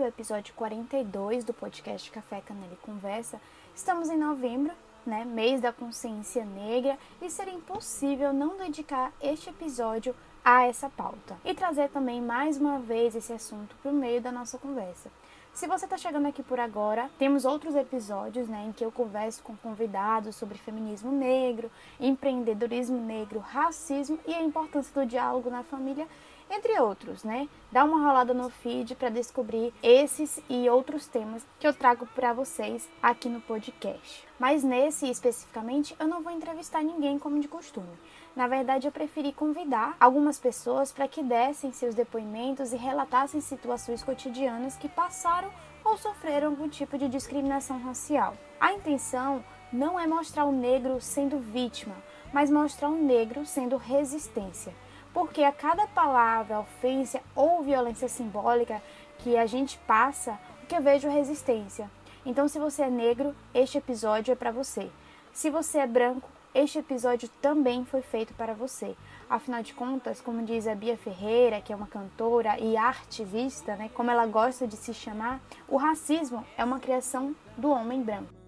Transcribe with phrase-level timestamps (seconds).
[0.00, 3.40] ouvindo o episódio 42 do podcast Café Canela e Conversa.
[3.74, 4.72] Estamos em novembro,
[5.04, 11.36] né, mês da consciência negra, e seria impossível não dedicar este episódio a essa pauta
[11.44, 15.10] e trazer também mais uma vez esse assunto para o meio da nossa conversa.
[15.52, 19.42] Se você está chegando aqui por agora, temos outros episódios né, em que eu converso
[19.42, 26.06] com convidados sobre feminismo negro, empreendedorismo negro, racismo e a importância do diálogo na família,
[26.50, 27.48] entre outros, né?
[27.70, 32.32] Dá uma rolada no feed para descobrir esses e outros temas que eu trago para
[32.32, 34.26] vocês aqui no podcast.
[34.38, 37.96] Mas nesse especificamente, eu não vou entrevistar ninguém como de costume.
[38.34, 44.02] Na verdade, eu preferi convidar algumas pessoas para que dessem seus depoimentos e relatassem situações
[44.02, 45.50] cotidianas que passaram
[45.84, 48.36] ou sofreram algum tipo de discriminação racial.
[48.60, 51.94] A intenção não é mostrar o negro sendo vítima,
[52.32, 54.74] mas mostrar o negro sendo resistência.
[55.12, 58.82] Porque a cada palavra, ofensa ou violência simbólica
[59.18, 61.90] que a gente passa, o que eu vejo é resistência.
[62.24, 64.90] Então, se você é negro, este episódio é para você.
[65.32, 68.96] Se você é branco, este episódio também foi feito para você.
[69.28, 73.88] Afinal de contas, como diz a Bia Ferreira, que é uma cantora e artivista, né,
[73.94, 78.39] como ela gosta de se chamar, o racismo é uma criação do homem branco.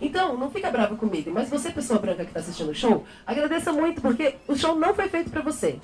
[0.00, 3.72] Então, não fica bravo comigo, mas você, pessoa branca que está assistindo o show, agradeça
[3.72, 5.78] muito, porque o show não foi feito para você.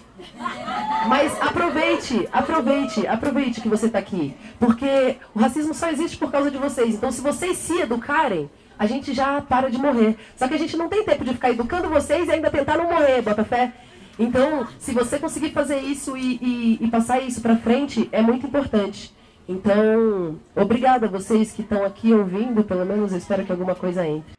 [1.08, 4.34] Mas aproveite, aproveite, aproveite que você está aqui.
[4.58, 6.95] Porque o racismo só existe por causa de vocês.
[6.95, 10.17] Então, se vocês se educarem, a gente já para de morrer.
[10.36, 12.91] Só que a gente não tem tempo de ficar educando vocês e ainda tentar não
[12.91, 13.73] morrer, bota fé.
[14.19, 18.47] Então, se você conseguir fazer isso e, e, e passar isso para frente, é muito
[18.47, 19.12] importante.
[19.48, 24.33] Então, obrigada a vocês que estão aqui ouvindo, pelo menos espero que alguma coisa entre.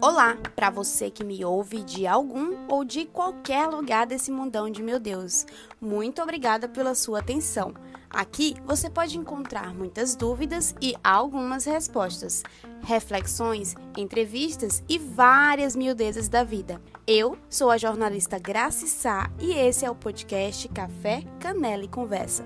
[0.00, 4.82] Olá, para você que me ouve de algum ou de qualquer lugar desse mundão de
[4.82, 5.46] meu Deus.
[5.80, 7.74] Muito obrigada pela sua atenção.
[8.12, 12.42] Aqui você pode encontrar muitas dúvidas e algumas respostas,
[12.82, 16.78] reflexões, entrevistas e várias miudezas da vida.
[17.06, 22.44] Eu sou a jornalista Graci Sá e esse é o podcast Café, Canela e Conversa.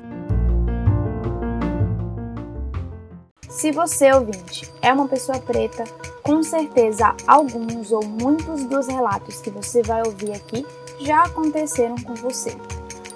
[3.49, 5.83] Se você, ouvinte, é uma pessoa preta,
[6.23, 10.65] com certeza alguns ou muitos dos relatos que você vai ouvir aqui
[11.01, 12.57] já aconteceram com você.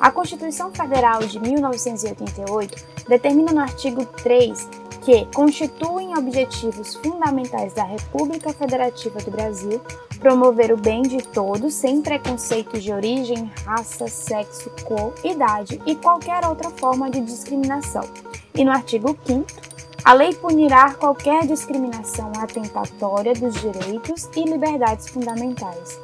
[0.01, 4.67] A Constituição Federal de 1988 determina no artigo 3
[5.03, 9.79] que constituem objetivos fundamentais da República Federativa do Brasil
[10.19, 16.47] promover o bem de todos sem preconceitos de origem, raça, sexo, cor, idade e qualquer
[16.47, 18.05] outra forma de discriminação.
[18.55, 19.47] E no artigo 5
[20.03, 26.01] a lei punirá qualquer discriminação atentatória dos direitos e liberdades fundamentais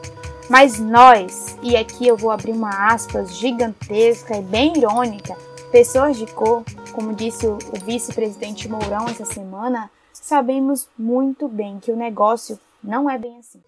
[0.48, 5.36] mas nós, e aqui eu vou abrir uma aspas gigantesca e bem irônica,
[5.72, 6.62] pessoas de cor,
[6.92, 13.18] como disse o, vice-presidente Mourão essa semana, sabemos muito bem que o negócio não é
[13.18, 13.60] bem assim.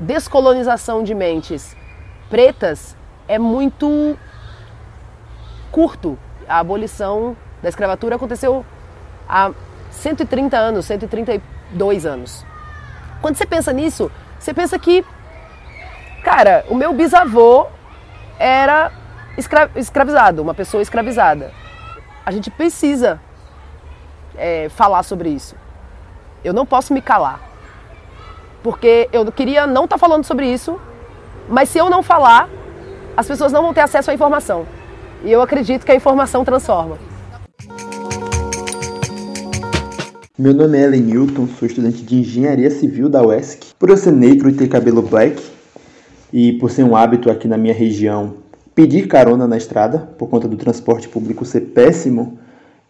[0.00, 1.76] Descolonização de mentes
[2.30, 2.96] pretas
[3.28, 4.16] é muito
[5.70, 6.18] curto.
[6.48, 8.64] A abolição da escravatura aconteceu
[9.28, 9.52] há
[9.90, 12.49] 130 anos, 132 anos.
[13.20, 15.04] Quando você pensa nisso, você pensa que,
[16.24, 17.66] cara, o meu bisavô
[18.38, 18.90] era
[19.36, 21.52] escra escravizado, uma pessoa escravizada.
[22.24, 23.20] A gente precisa
[24.36, 25.54] é, falar sobre isso.
[26.42, 27.40] Eu não posso me calar.
[28.62, 30.80] Porque eu queria não estar tá falando sobre isso,
[31.48, 32.48] mas se eu não falar,
[33.16, 34.66] as pessoas não vão ter acesso à informação.
[35.22, 37.09] E eu acredito que a informação transforma.
[40.40, 43.74] Meu nome é Ellen Newton, sou estudante de Engenharia Civil da UESC.
[43.78, 45.38] Por eu ser negro e ter cabelo black,
[46.32, 48.36] e por ser um hábito aqui na minha região
[48.74, 52.38] pedir carona na estrada, por conta do transporte público ser péssimo,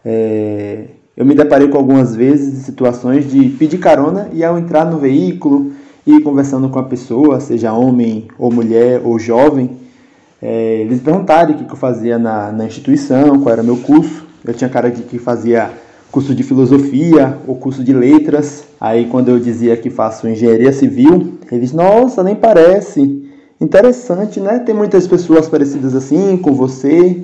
[0.04, 0.84] é...
[1.16, 5.72] eu me deparei com algumas vezes situações de pedir carona e ao entrar no veículo
[6.06, 9.72] e conversando com a pessoa, seja homem ou mulher ou jovem,
[10.40, 10.82] é...
[10.82, 14.24] eles perguntaram o que eu fazia na, na instituição, qual era meu curso.
[14.44, 15.72] Eu tinha cara de que fazia
[16.10, 18.64] curso de filosofia ou curso de letras.
[18.80, 23.28] Aí quando eu dizia que faço engenharia civil, eles, nossa, nem parece.
[23.60, 24.58] Interessante, né?
[24.60, 27.22] Tem muitas pessoas parecidas assim com você,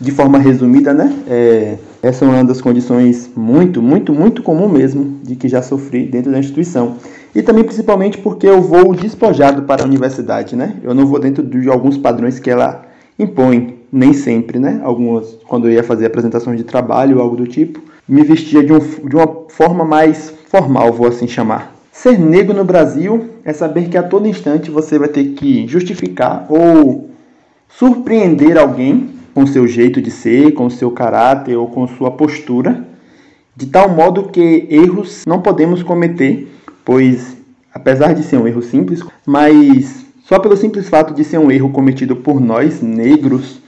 [0.00, 1.12] de forma resumida, né?
[1.28, 6.06] É, essa é uma das condições muito, muito, muito comum mesmo de que já sofri
[6.06, 6.96] dentro da instituição.
[7.34, 10.76] E também principalmente porque eu vou despojado para a universidade, né?
[10.82, 12.84] Eu não vou dentro de alguns padrões que ela
[13.18, 14.80] impõe, nem sempre, né?
[14.82, 18.72] Algumas, quando eu ia fazer apresentações de trabalho ou algo do tipo, me vestia de,
[18.72, 21.74] um, de uma forma mais formal, vou assim chamar.
[21.92, 26.46] Ser negro no Brasil é saber que a todo instante você vai ter que justificar
[26.48, 27.10] ou
[27.68, 32.84] surpreender alguém com seu jeito de ser, com seu caráter ou com sua postura,
[33.54, 36.48] de tal modo que erros não podemos cometer,
[36.84, 37.36] pois
[37.74, 41.70] apesar de ser um erro simples, mas só pelo simples fato de ser um erro
[41.70, 43.60] cometido por nós, negros,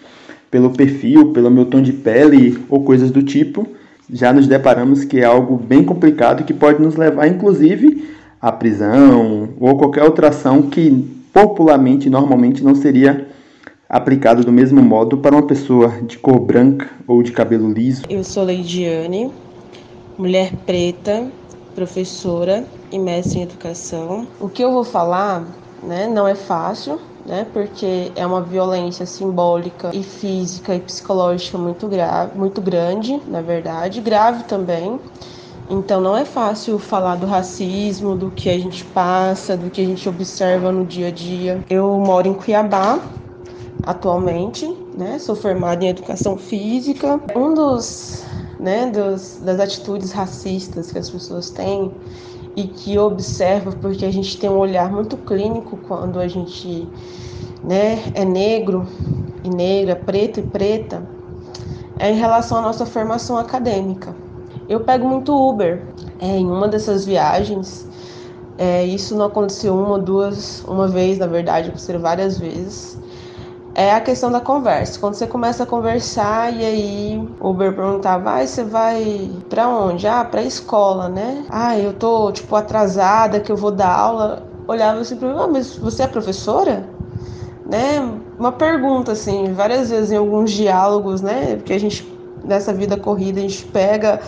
[0.50, 3.66] pelo perfil, pelo meu tom de pele ou coisas do tipo,
[4.12, 8.08] já nos deparamos que é algo bem complicado que pode nos levar, inclusive,
[8.40, 13.28] à prisão ou qualquer outra ação que popularmente, normalmente, não seria
[13.88, 18.02] aplicado do mesmo modo para uma pessoa de cor branca ou de cabelo liso.
[18.08, 19.30] Eu sou Leidiane,
[20.16, 21.26] mulher preta,
[21.74, 24.26] professora e mestre em educação.
[24.40, 25.44] O que eu vou falar
[25.82, 27.00] né, não é fácil,
[27.30, 33.40] né, porque é uma violência simbólica e física e psicológica muito grave, muito grande, na
[33.40, 34.98] verdade, grave também.
[35.70, 39.84] Então não é fácil falar do racismo, do que a gente passa, do que a
[39.84, 41.64] gente observa no dia a dia.
[41.70, 42.98] Eu moro em Cuiabá
[43.84, 44.66] atualmente,
[44.98, 45.20] né?
[45.20, 47.20] Sou formada em educação física.
[47.36, 48.24] Um dos,
[48.58, 51.92] né, dos, das atitudes racistas que as pessoas têm
[52.56, 56.88] e que observa porque a gente tem um olhar muito clínico quando a gente
[57.62, 58.86] né, é negro
[59.44, 61.06] e negra, preto e preta,
[61.98, 64.14] é em relação à nossa formação acadêmica.
[64.68, 65.82] Eu pego muito Uber
[66.20, 67.88] é, em uma dessas viagens.
[68.56, 72.99] É, isso não aconteceu uma, duas, uma vez, na verdade, aconteceu várias vezes
[73.74, 74.98] é a questão da conversa.
[74.98, 80.06] Quando você começa a conversar e aí o Uber perguntava, vai, você vai para onde?
[80.06, 81.44] Ah, pra escola, né?
[81.48, 84.46] Ah, eu tô tipo atrasada que eu vou dar aula.
[84.66, 86.88] Olhava assim para mim, ah, mas você é professora?
[87.66, 88.00] Né?
[88.38, 91.56] Uma pergunta assim, várias vezes em alguns diálogos, né?
[91.56, 92.06] Porque a gente
[92.42, 94.20] nessa vida corrida a gente pega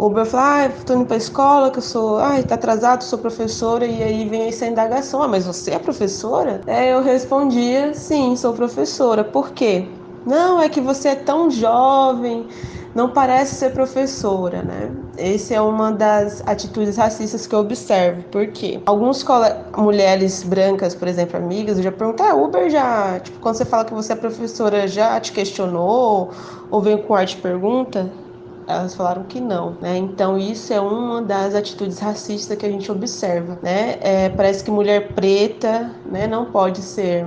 [0.00, 3.18] o Uber fala, ah, tô indo pra escola, que eu sou, ai, tá atrasado, sou
[3.18, 6.62] professora, e aí vem essa indagação, ah, mas você é professora?
[6.66, 9.22] É, eu respondia, sim, sou professora.
[9.22, 9.86] Por quê?
[10.24, 12.48] Não, é que você é tão jovem,
[12.94, 14.90] não parece ser professora, né?
[15.18, 18.22] Essa é uma das atitudes racistas que eu observo.
[18.30, 18.80] Por quê?
[18.86, 19.22] Alguns
[19.76, 23.84] mulheres brancas, por exemplo, amigas, eu já pergunto, ah, Uber já, tipo, quando você fala
[23.84, 26.30] que você é professora, já te questionou?
[26.70, 28.10] Ou vem com arte pergunta?
[28.66, 29.96] Elas falaram que não, né?
[29.96, 33.98] Então isso é uma das atitudes racistas que a gente observa, né?
[34.00, 37.26] É, parece que mulher preta, né, não pode ser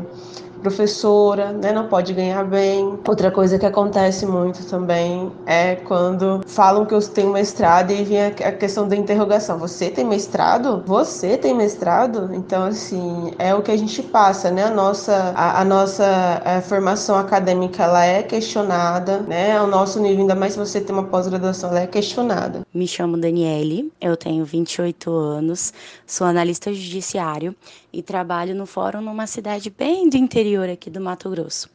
[0.63, 2.98] professora, né, não pode ganhar bem.
[3.07, 8.25] Outra coisa que acontece muito também é quando falam que eu tenho mestrado e vem
[8.25, 9.60] a questão da interrogação.
[9.60, 10.81] Você tem mestrado?
[10.88, 12.33] Você tem mestrado?
[12.33, 14.63] Então, assim, é o que a gente passa, né?
[14.63, 19.62] A nossa, a, a nossa a formação acadêmica, ela é questionada, né?
[19.62, 22.62] O nosso nível, ainda mais se você tem uma pós-graduação, ela é questionada.
[22.74, 25.74] Me chamo Daniele, eu tenho 28 anos,
[26.07, 27.54] sou analista judiciário
[27.94, 31.69] e trabalho no fórum numa cidade bem do interior aqui do Mato Grosso.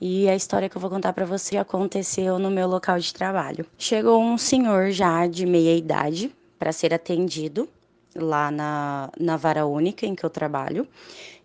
[0.00, 3.64] E a história que eu vou contar para você aconteceu no meu local de trabalho.
[3.78, 7.68] Chegou um senhor já de meia idade para ser atendido
[8.16, 10.88] lá na, na vara única em que eu trabalho.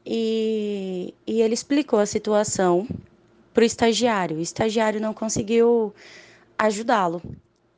[0.03, 2.87] E, e ele explicou a situação
[3.53, 4.37] para o estagiário.
[4.37, 5.93] O estagiário não conseguiu
[6.57, 7.21] ajudá-lo.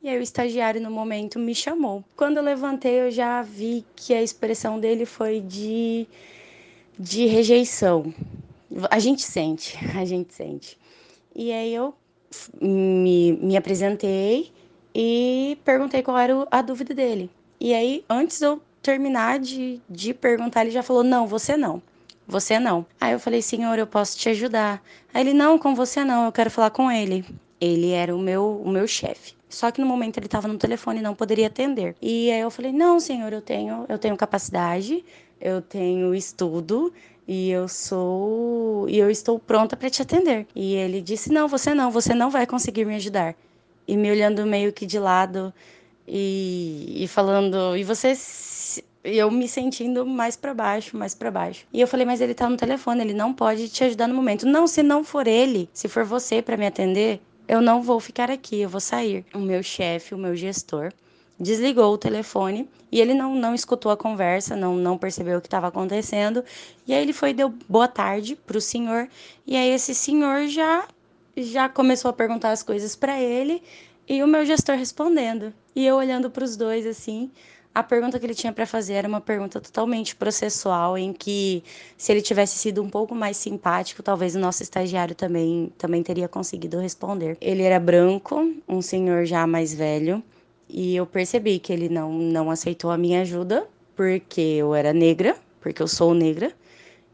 [0.02, 2.04] E aí o estagiário no momento me chamou.
[2.16, 6.06] Quando eu levantei, eu já vi que a expressão dele foi de
[6.98, 8.12] de rejeição.
[8.90, 10.78] A gente sente, a gente sente.
[11.34, 11.94] E aí eu
[12.60, 14.52] me, me apresentei
[14.94, 17.30] e perguntei qual era a dúvida dele.
[17.60, 21.82] E aí, antes de eu terminar de, de perguntar, ele já falou: Não, você não.
[22.26, 22.84] Você não.
[23.00, 24.82] Aí eu falei: Senhor, eu posso te ajudar.
[25.12, 27.24] Aí ele: Não, com você não, eu quero falar com ele.
[27.60, 29.34] Ele era o meu, o meu chefe.
[29.48, 31.96] Só que no momento ele estava no telefone e não poderia atender.
[32.02, 35.04] E aí eu falei: "Não, senhor, eu tenho, eu tenho capacidade,
[35.40, 36.92] eu tenho estudo
[37.26, 40.46] e eu sou e eu estou pronta para te atender".
[40.54, 43.34] E ele disse: "Não, você não, você não vai conseguir me ajudar".
[43.86, 45.52] E me olhando meio que de lado
[46.06, 48.14] e, e falando: "E você
[49.04, 51.66] eu me sentindo mais para baixo, mais para baixo.
[51.72, 54.46] E eu falei, mas ele tá no telefone, ele não pode te ajudar no momento.
[54.46, 58.30] Não, se não for ele, se for você para me atender, eu não vou ficar
[58.30, 59.24] aqui, eu vou sair.
[59.34, 60.92] O meu chefe, o meu gestor,
[61.40, 65.46] desligou o telefone e ele não, não escutou a conversa, não, não percebeu o que
[65.46, 66.44] estava acontecendo.
[66.86, 69.08] E aí ele foi deu boa tarde para o senhor
[69.46, 70.86] e aí esse senhor já
[71.36, 73.62] já começou a perguntar as coisas para ele
[74.08, 75.54] e o meu gestor respondendo.
[75.74, 77.30] E eu olhando para os dois assim,
[77.74, 81.62] a pergunta que ele tinha para fazer era uma pergunta totalmente processual, em que
[81.96, 86.28] se ele tivesse sido um pouco mais simpático, talvez o nosso estagiário também, também teria
[86.28, 87.36] conseguido responder.
[87.40, 90.22] Ele era branco, um senhor já mais velho,
[90.68, 95.36] E eu percebi que ele não, não aceitou a minha ajuda porque eu era negra,
[95.60, 96.52] porque eu sou negra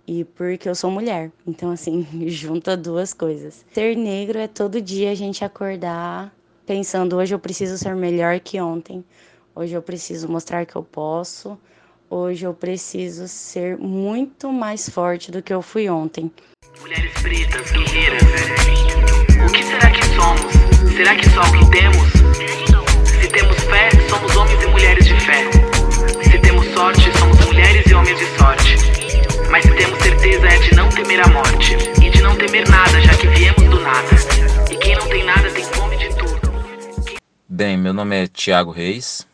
[0.06, 1.30] e porque eu sou mulher.
[1.46, 3.64] Então, assim, junta duas coisas.
[3.72, 6.34] Ser negro é todo dia a gente acordar
[6.66, 9.04] pensando: hoje eu preciso ser melhor que ontem,
[9.54, 11.58] hoje eu preciso mostrar que eu posso,
[12.10, 16.30] hoje eu preciso ser muito mais forte do que eu fui ontem.
[16.80, 18.22] Mulheres pretas, guerreiras,
[19.46, 20.94] o que será que somos?
[20.96, 22.08] Será que só o que temos?
[23.20, 25.44] Se temos fé, somos homens e mulheres de fé.
[26.22, 28.76] Se temos sorte, somos mulheres e homens de sorte.
[29.50, 33.00] Mas se temos certeza é de não temer a morte e de não temer nada,
[33.00, 34.08] já que viemos do nada.
[34.70, 36.40] E quem não tem nada tem fome de tudo.
[37.48, 39.26] Bem, meu nome é Tiago Reis,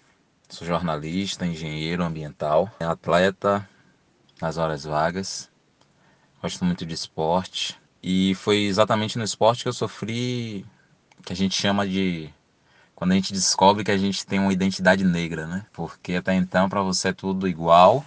[0.50, 3.66] sou jornalista, engenheiro ambiental, atleta
[4.40, 5.48] nas horas vagas,
[6.42, 10.66] gosto muito de esporte e foi exatamente no esporte que eu sofri
[11.24, 12.30] que a gente chama de
[12.94, 15.64] quando a gente descobre que a gente tem uma identidade negra, né?
[15.72, 18.04] Porque até então para você é tudo igual,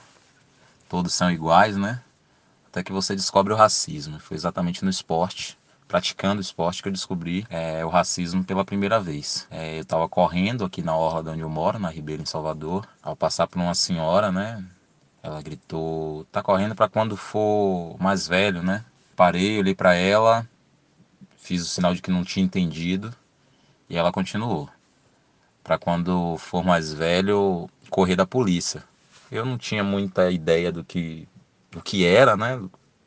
[0.90, 2.02] todos são iguais, né?
[2.68, 4.20] Até que você descobre o racismo.
[4.20, 5.58] Foi exatamente no esporte,
[5.94, 9.48] praticando esporte, que eu descobri é, o racismo pela primeira vez.
[9.52, 12.88] É, eu estava correndo aqui na orla de onde eu moro, na Ribeira, em Salvador,
[13.04, 14.66] ao passar por uma senhora, né?
[15.22, 18.84] Ela gritou: "Tá correndo para quando for mais velho, né?"
[19.16, 20.50] Parei, olhei para ela,
[21.38, 23.14] fiz o sinal de que não tinha entendido
[23.88, 24.68] e ela continuou
[25.64, 28.84] para quando for mais velho correr da polícia.
[29.32, 31.28] Eu não tinha muita ideia do que
[31.70, 32.60] do que era, né?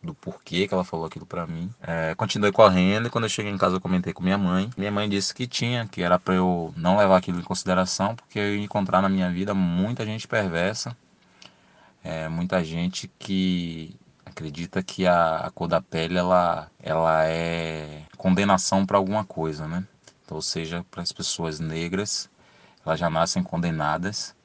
[0.07, 1.69] Do porquê que ela falou aquilo para mim.
[1.83, 4.71] É, continuei correndo e quando eu cheguei em casa eu comentei com minha mãe.
[4.77, 8.39] Minha mãe disse que tinha, que era para eu não levar aquilo em consideração, porque
[8.39, 10.97] eu ia encontrar na minha vida muita gente perversa,
[12.05, 18.87] é, muita gente que acredita que a, a, cor da pele ela, ela é condenação
[18.87, 19.85] para alguma coisa, né?
[20.25, 22.31] Então, ou seja, para as pessoas negras
[22.85, 24.37] elas já nascem condenadas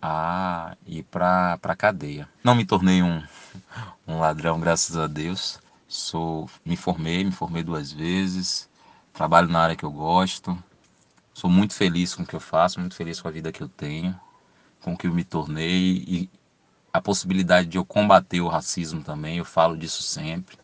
[0.00, 2.28] a ir para a cadeia.
[2.42, 3.22] Não me tornei um,
[4.06, 5.58] um ladrão, graças a Deus.
[5.88, 8.68] Sou, me formei, me formei duas vezes,
[9.12, 10.56] trabalho na área que eu gosto.
[11.32, 13.68] Sou muito feliz com o que eu faço, muito feliz com a vida que eu
[13.68, 14.18] tenho,
[14.80, 16.30] com o que eu me tornei e
[16.92, 19.38] a possibilidade de eu combater o racismo também.
[19.38, 20.56] Eu falo disso sempre,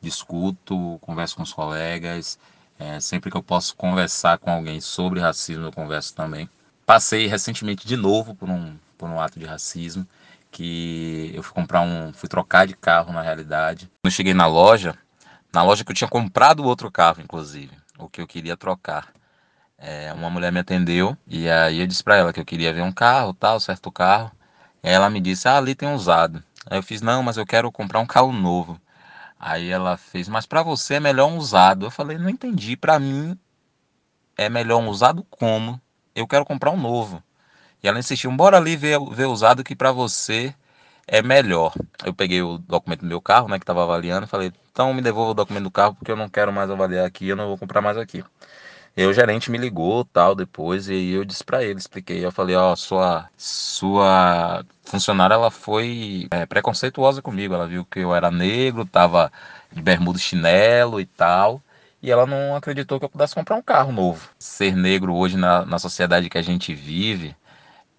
[0.00, 2.38] discuto, converso com os colegas.
[2.78, 6.48] É, sempre que eu posso conversar com alguém sobre racismo, eu converso também.
[6.84, 10.06] Passei recentemente de novo por um, por um ato de racismo,
[10.56, 13.90] que eu fui comprar um, fui trocar de carro na realidade.
[14.00, 14.96] Quando eu cheguei na loja,
[15.52, 19.12] na loja que eu tinha comprado outro carro, inclusive, o que eu queria trocar.
[19.76, 22.80] É, uma mulher me atendeu e aí eu disse para ela que eu queria ver
[22.80, 24.32] um carro, tal, certo carro.
[24.82, 26.42] Ela me disse: "Ah, ali tem um usado".
[26.70, 28.80] Aí eu fiz: "Não, mas eu quero comprar um carro novo".
[29.38, 31.84] Aí ela fez: "Mas para você é melhor um usado".
[31.84, 33.38] Eu falei: "Não entendi, para mim
[34.38, 35.78] é melhor um usado como?
[36.16, 37.22] eu quero comprar um novo.
[37.86, 40.52] E ela insistiu, bora ali ver, ver usado que para você
[41.06, 41.72] é melhor.
[42.04, 45.30] Eu peguei o documento do meu carro, né, que estava avaliando, falei, então me devolva
[45.30, 47.80] o documento do carro porque eu não quero mais avaliar aqui, eu não vou comprar
[47.80, 48.24] mais aqui.
[48.96, 52.56] E o gerente me ligou, tal, depois, e eu disse para ele, expliquei, eu falei,
[52.56, 58.32] ó, oh, sua, sua funcionária, ela foi é, preconceituosa comigo, ela viu que eu era
[58.32, 59.30] negro, tava
[59.70, 61.62] de bermuda chinelo e tal,
[62.02, 64.28] e ela não acreditou que eu pudesse comprar um carro novo.
[64.40, 67.36] Ser negro hoje na, na sociedade que a gente vive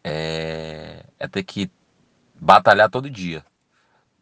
[0.08, 1.70] é, é ter que
[2.40, 3.44] batalhar todo dia.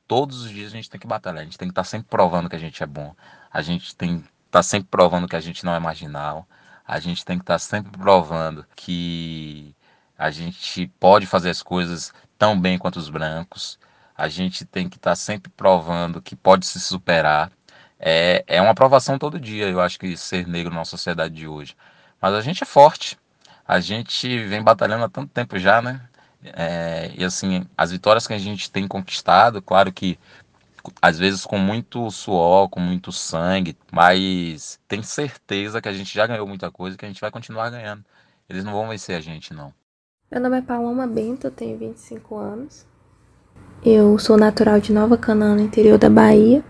[0.07, 2.07] Todos os dias a gente tem que batalhar, a gente tem que estar tá sempre
[2.09, 3.15] provando que a gente é bom,
[3.51, 6.47] a gente tem que estar tá sempre provando que a gente não é marginal,
[6.87, 9.75] a gente tem que estar tá sempre provando que
[10.17, 13.79] a gente pode fazer as coisas tão bem quanto os brancos,
[14.17, 17.51] a gente tem que estar sempre provando que pode se superar.
[17.99, 21.75] É, é uma aprovação todo dia, eu acho que ser negro na sociedade de hoje.
[22.21, 23.17] Mas a gente é forte,
[23.67, 26.01] a gente vem batalhando há tanto tempo já, né?
[26.43, 30.19] É, e assim, as vitórias que a gente tem conquistado, claro que
[31.01, 36.27] às vezes com muito suor, com muito sangue, mas tem certeza que a gente já
[36.27, 38.05] ganhou muita coisa e que a gente vai continuar ganhando.
[38.47, 39.73] Eles não vão vencer a gente, não.
[40.31, 42.85] Meu nome é Paloma Bento, eu tenho 25 anos.
[43.83, 46.63] Eu sou natural de Nova Canaã, no interior da Bahia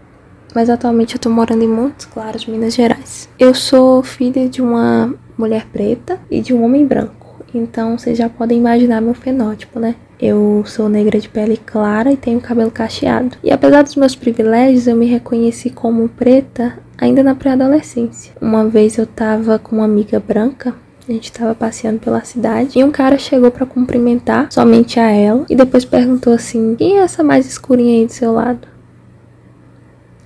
[0.55, 3.27] mas atualmente eu tô morando em Montes Claros, Minas Gerais.
[3.37, 8.29] Eu sou filha de uma mulher preta e de um homem branco, então vocês já
[8.29, 9.95] podem imaginar meu fenótipo, né?
[10.19, 13.37] Eu sou negra de pele clara e tenho cabelo cacheado.
[13.43, 18.33] E apesar dos meus privilégios, eu me reconheci como preta ainda na pré-adolescência.
[18.39, 20.73] Uma vez eu tava com uma amiga branca
[21.07, 25.45] a gente estava passeando pela cidade e um cara chegou para cumprimentar somente a ela
[25.47, 28.67] e depois perguntou assim: "Quem é essa mais escurinha aí do seu lado?"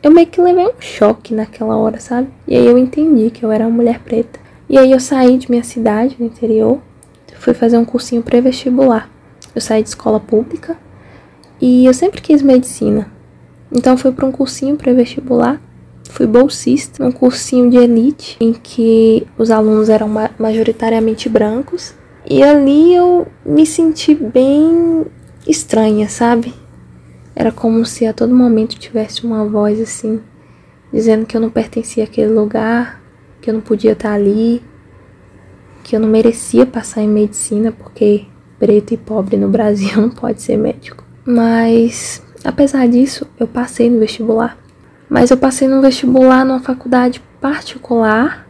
[0.01, 2.29] eu meio que levei um choque naquela hora, sabe?
[2.47, 4.39] E aí eu entendi que eu era uma mulher preta.
[4.69, 6.79] E aí eu saí de minha cidade, no interior,
[7.39, 9.09] fui fazer um cursinho pré-vestibular.
[9.55, 10.77] Eu saí de escola pública
[11.59, 13.11] e eu sempre quis medicina.
[13.71, 15.59] Então fui para um cursinho pré-vestibular.
[16.11, 21.93] Fui bolsista, um cursinho de elite em que os alunos eram majoritariamente brancos.
[22.27, 25.05] E ali eu me senti bem
[25.47, 26.53] estranha, sabe?
[27.35, 30.19] Era como se a todo momento tivesse uma voz assim,
[30.91, 32.98] dizendo que eu não pertencia àquele lugar,
[33.41, 34.61] que eu não podia estar ali,
[35.83, 38.25] que eu não merecia passar em medicina porque
[38.59, 41.03] preto e pobre no Brasil não pode ser médico.
[41.25, 44.57] Mas, apesar disso, eu passei no vestibular.
[45.09, 48.47] Mas eu passei no vestibular numa faculdade particular.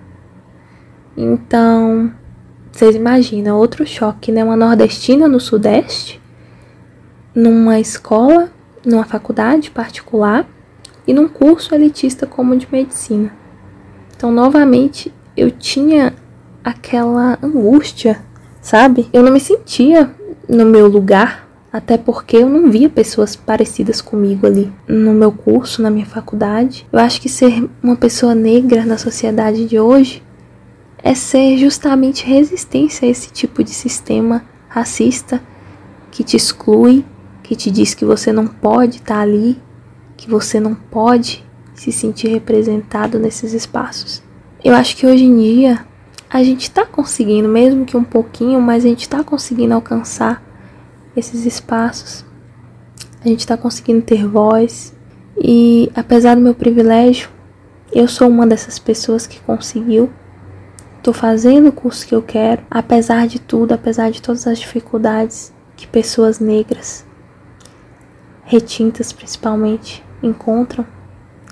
[1.16, 2.12] Então,
[2.72, 4.44] vocês imaginam outro choque, né?
[4.44, 6.22] Uma nordestina no Sudeste,
[7.34, 8.50] numa escola,
[8.86, 10.48] numa faculdade particular
[11.08, 13.39] e num curso elitista como de medicina.
[14.20, 16.14] Então, novamente, eu tinha
[16.62, 18.22] aquela angústia,
[18.62, 19.08] sabe?
[19.14, 20.14] Eu não me sentia
[20.46, 25.82] no meu lugar, até porque eu não via pessoas parecidas comigo ali no meu curso,
[25.82, 26.86] na minha faculdade.
[26.92, 30.22] Eu acho que ser uma pessoa negra na sociedade de hoje
[31.02, 35.42] é ser justamente resistência a esse tipo de sistema racista
[36.12, 37.06] que te exclui,
[37.42, 39.58] que te diz que você não pode estar ali,
[40.18, 41.48] que você não pode
[41.80, 44.22] se sentir representado nesses espaços.
[44.62, 45.86] Eu acho que hoje em dia
[46.30, 50.44] a gente está conseguindo, mesmo que um pouquinho, mas a gente está conseguindo alcançar
[51.16, 52.26] esses espaços.
[53.24, 54.94] A gente está conseguindo ter voz.
[55.42, 57.30] E apesar do meu privilégio,
[57.94, 60.10] eu sou uma dessas pessoas que conseguiu.
[60.98, 65.54] Estou fazendo o curso que eu quero, apesar de tudo, apesar de todas as dificuldades
[65.78, 67.06] que pessoas negras,
[68.44, 70.99] retintas principalmente, encontram.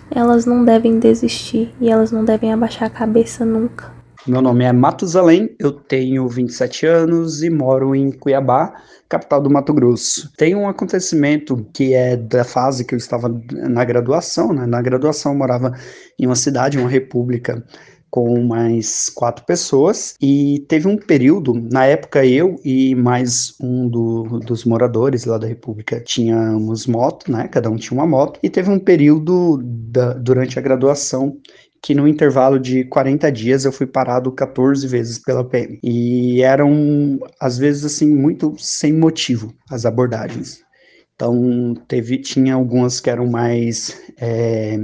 [0.09, 3.91] Elas não devem desistir e elas não devem abaixar a cabeça nunca.
[4.27, 8.73] Meu nome é Matusalém, eu tenho 27 anos e moro em Cuiabá,
[9.07, 10.29] capital do Mato Grosso.
[10.35, 14.65] Tem um acontecimento que é da fase que eu estava na graduação, né?
[14.65, 15.71] Na graduação eu morava
[16.19, 17.63] em uma cidade, uma república
[18.09, 24.39] com mais quatro pessoas e teve um período, na época eu e mais um do,
[24.39, 27.47] dos moradores lá da República tínhamos moto, né?
[27.47, 31.37] Cada um tinha uma moto e teve um período da, durante a graduação
[31.81, 35.79] que no intervalo de 40 dias eu fui parado 14 vezes pela PM.
[35.83, 40.61] E eram, às vezes, assim, muito sem motivo as abordagens.
[41.15, 44.79] Então, teve, tinha algumas que eram mais é,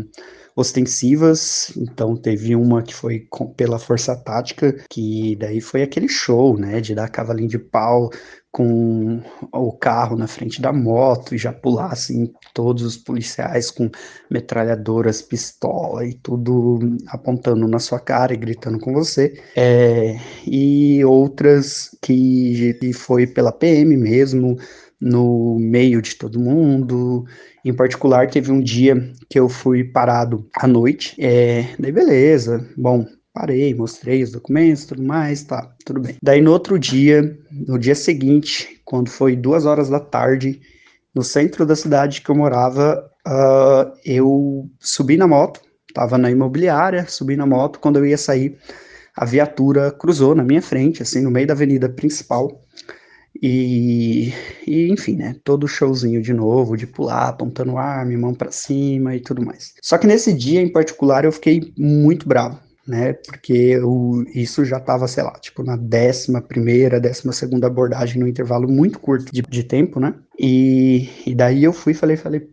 [0.56, 6.58] ostensivas, então teve uma que foi com, pela força tática, que daí foi aquele show,
[6.58, 8.10] né, de dar cavalinho de pau
[8.54, 9.20] com
[9.52, 13.90] o carro na frente da moto e já pulassem todos os policiais com
[14.30, 19.42] metralhadoras, pistola e tudo apontando na sua cara e gritando com você.
[19.56, 24.56] É, e outras que foi pela PM mesmo,
[25.02, 27.26] no meio de todo mundo.
[27.66, 28.96] Em particular, teve um dia
[29.28, 31.16] que eu fui parado à noite.
[31.20, 36.18] É, daí, beleza, bom, Parei, mostrei os documentos, tudo mais, tá, tudo bem.
[36.22, 40.62] Daí no outro dia, no dia seguinte, quando foi duas horas da tarde,
[41.16, 45.62] no centro da cidade que eu morava, uh, eu subi na moto,
[45.96, 48.56] tava na imobiliária, subi na moto, quando eu ia sair,
[49.16, 52.62] a viatura cruzou na minha frente, assim, no meio da avenida principal,
[53.42, 54.32] e,
[54.68, 55.36] e, enfim, né?
[55.44, 59.74] Todo showzinho de novo, de pular, apontando arma, mão para cima e tudo mais.
[59.82, 63.14] Só que nesse dia em particular eu fiquei muito bravo né?
[63.14, 63.80] Porque
[64.34, 69.00] isso já estava, sei lá, tipo na décima primeira, décima segunda abordagem no intervalo muito
[69.00, 70.14] curto de, de tempo, né?
[70.38, 72.48] E, e daí eu fui falei, falei,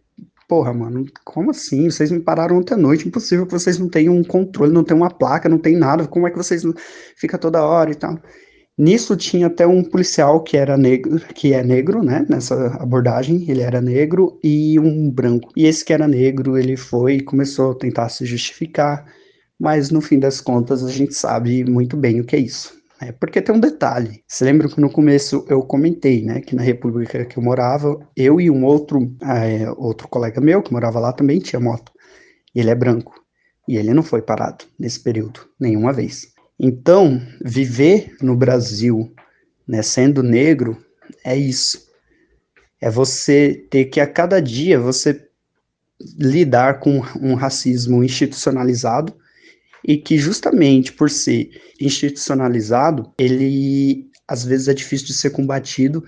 [0.48, 1.90] porra, mano, como assim?
[1.90, 5.02] Vocês me pararam ontem à noite, impossível que vocês não tenham um controle, não tenham
[5.02, 6.62] uma placa, não tem nada, como é que vocês
[7.16, 8.18] fica toda hora e tal?
[8.78, 12.24] Nisso tinha até um policial que era negro, que é negro, né?
[12.28, 15.52] Nessa abordagem, ele era negro e um branco.
[15.54, 19.04] E esse que era negro, ele foi e começou a tentar se justificar
[19.60, 22.80] mas no fim das contas a gente sabe muito bem o que é isso.
[22.98, 23.12] Né?
[23.12, 24.24] Porque tem um detalhe.
[24.26, 28.40] Você lembra que no começo eu comentei, né, que na república que eu morava, eu
[28.40, 31.92] e um outro, é, outro colega meu que morava lá também tinha moto.
[32.54, 33.22] Ele é branco
[33.68, 36.32] e ele não foi parado nesse período nenhuma vez.
[36.58, 39.12] Então, viver no Brasil,
[39.68, 40.76] né, sendo negro,
[41.22, 41.86] é isso.
[42.80, 45.28] É você ter que a cada dia você
[46.18, 49.19] lidar com um racismo institucionalizado
[49.84, 56.04] e que justamente por ser institucionalizado, ele às vezes é difícil de ser combatido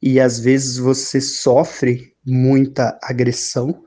[0.00, 3.84] e às vezes você sofre muita agressão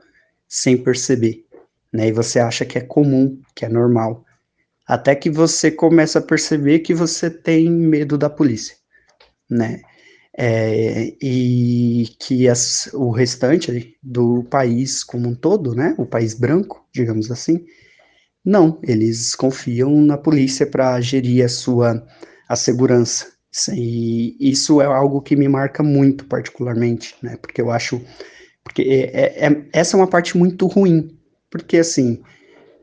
[0.48, 1.44] sem perceber,
[1.92, 2.08] né?
[2.08, 4.24] E você acha que é comum, que é normal,
[4.86, 8.76] até que você começa a perceber que você tem medo da polícia.
[9.48, 9.82] né?
[10.38, 16.86] É, e que as, o restante do país como um todo, né, o país branco,
[16.92, 17.64] digamos assim,
[18.46, 22.06] não, eles confiam na polícia para gerir a sua
[22.48, 23.26] a segurança.
[23.74, 28.00] E isso é algo que me marca muito particularmente, né, porque eu acho,
[28.62, 31.18] porque é, é, é essa é uma parte muito ruim,
[31.50, 32.22] porque assim,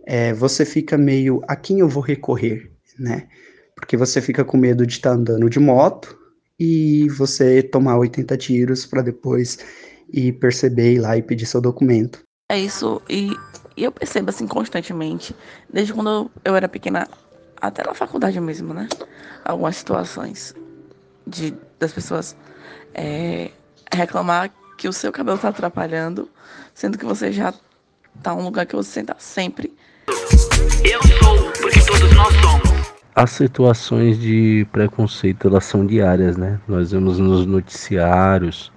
[0.05, 3.27] é, você fica meio, a quem eu vou recorrer, né,
[3.75, 6.17] porque você fica com medo de estar tá andando de moto,
[6.59, 9.59] e você tomar 80 tiros para depois
[10.11, 12.23] ir perceber ir lá e pedir seu documento.
[12.49, 13.31] É isso, e,
[13.75, 15.35] e eu percebo assim constantemente,
[15.71, 17.07] desde quando eu era pequena,
[17.59, 18.87] até na faculdade mesmo, né?
[19.43, 20.55] Algumas situações
[21.25, 22.35] de, das pessoas
[22.93, 23.51] é,
[23.91, 26.29] reclamar que o seu cabelo tá atrapalhando,
[26.73, 27.53] sendo que você já
[28.21, 29.73] tá num lugar que você senta sempre.
[30.83, 32.73] Eu sou, porque todos nós somos
[33.15, 36.59] as situações de preconceito elas são diárias, né?
[36.67, 38.71] Nós vemos nos noticiários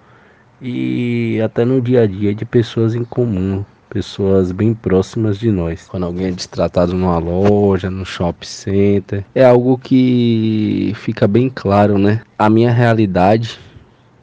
[0.61, 5.87] e até no dia a dia de pessoas em comum, pessoas bem próximas de nós.
[5.88, 11.99] Quando alguém é destratado numa loja, no shopping center, é algo que fica bem claro,
[11.99, 12.22] né?
[12.38, 13.59] A minha realidade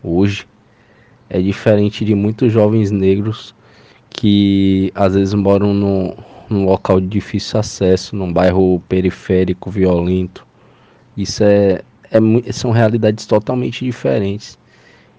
[0.03, 0.47] hoje
[1.29, 3.55] é diferente de muitos jovens negros
[4.09, 6.15] que às vezes moram no
[6.49, 10.45] num local de difícil acesso, num bairro periférico violento.
[11.17, 14.57] Isso é, é são realidades totalmente diferentes.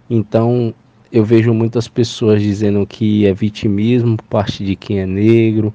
[0.08, 0.74] Então,
[1.14, 5.72] eu vejo muitas pessoas dizendo que é vitimismo parte de quem é negro,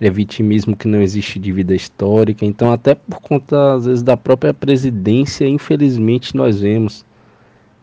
[0.00, 2.46] é vitimismo que não existe dívida histórica.
[2.46, 7.04] Então, até por conta, às vezes, da própria presidência, infelizmente, nós vemos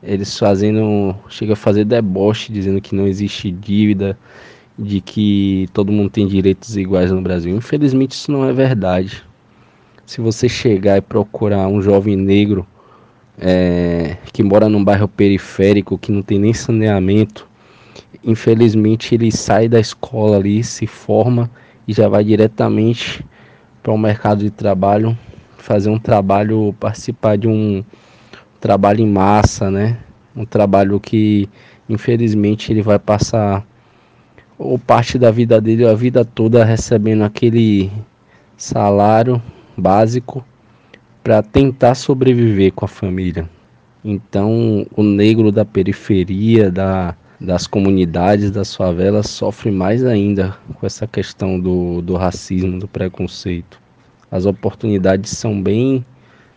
[0.02, 4.18] eles fazendo, chega a fazer deboche, dizendo que não existe dívida,
[4.80, 7.54] de que todo mundo tem direitos iguais no Brasil.
[7.54, 9.22] Infelizmente isso não é verdade.
[10.06, 12.66] Se você chegar e procurar um jovem negro
[13.40, 17.48] é, que mora num bairro periférico que não tem nem saneamento,
[18.24, 21.50] infelizmente ele sai da escola ali, se forma
[21.88, 23.26] e já vai diretamente
[23.82, 25.18] para o mercado de trabalho,
[25.58, 27.84] fazer um trabalho, participar de um
[28.60, 29.98] trabalho em massa, né?
[30.36, 31.50] Um trabalho que
[31.90, 33.66] infelizmente ele vai passar
[34.58, 37.92] ou parte da vida dele, a vida toda recebendo aquele
[38.56, 39.42] salário
[39.76, 40.46] básico
[41.24, 43.50] para tentar sobreviver com a família.
[44.04, 51.08] Então, o negro da periferia, da, das comunidades, das favelas, sofre mais ainda com essa
[51.08, 53.80] questão do, do racismo, do preconceito.
[54.30, 56.06] As oportunidades são bem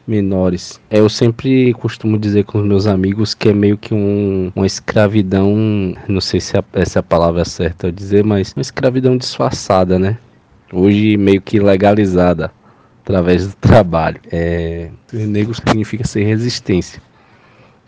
[0.07, 0.81] menores.
[0.91, 5.95] Eu sempre costumo dizer com os meus amigos que é meio que um, uma escravidão,
[6.09, 9.99] não sei se a, essa é a palavra certa a dizer, mas uma escravidão disfarçada,
[9.99, 10.19] né?
[10.73, 12.51] Hoje meio que legalizada
[13.07, 14.21] através do trabalho.
[14.33, 17.01] É, negro significa ser resistência.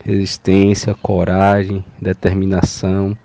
[0.05, 3.17] Resistência, coragem, determinação.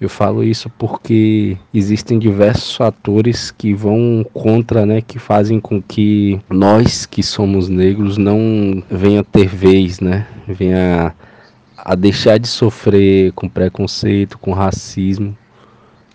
[0.00, 6.40] Eu falo isso porque existem diversos fatores que vão contra, né, que fazem com que
[6.48, 11.14] nós que somos negros não venha ter vez, né, venha
[11.76, 15.36] a deixar de sofrer com preconceito, com racismo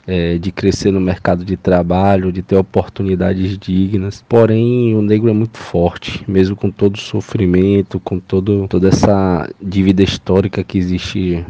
[0.10, 4.26] é, de crescer no mercado de trabalho, de ter oportunidades dignas.
[4.28, 9.48] Porém, o negro é muito forte, mesmo com todo o sofrimento, com todo, toda essa
[9.62, 11.45] dívida histórica que existe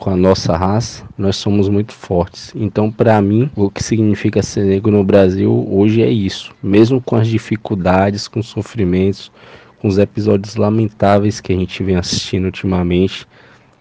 [0.00, 2.52] com a nossa raça, nós somos muito fortes.
[2.56, 6.52] Então, para mim, o que significa ser negro no Brasil hoje é isso.
[6.60, 9.30] Mesmo com as dificuldades, com os sofrimentos,
[9.78, 13.24] com os episódios lamentáveis que a gente vem assistindo ultimamente,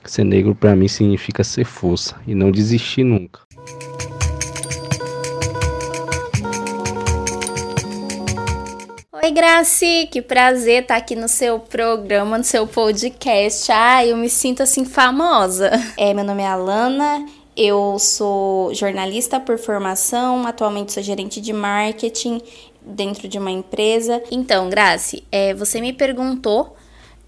[0.03, 3.39] ser negro para mim significa ser força e não desistir nunca.
[9.21, 13.69] Oi, Graci, que prazer estar aqui no seu programa, no seu podcast.
[13.69, 15.69] Ai, eu me sinto assim famosa.
[15.97, 22.41] É, meu nome é Alana, eu sou jornalista por formação, atualmente sou gerente de marketing
[22.81, 24.23] dentro de uma empresa.
[24.31, 26.77] Então, Graci, é, você me perguntou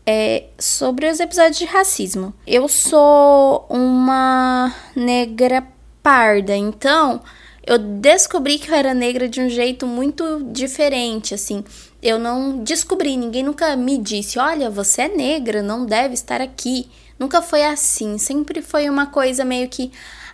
[0.06, 2.34] é, sobre os episódios de racismo.
[2.48, 5.68] Eu sou uma negra
[6.02, 7.22] parda, então
[7.72, 11.64] eu descobri que eu era negra de um jeito muito diferente, assim.
[12.02, 16.90] Eu não descobri, ninguém nunca me disse: olha, você é negra, não deve estar aqui.
[17.18, 18.18] Nunca foi assim.
[18.18, 19.90] Sempre foi uma coisa meio que: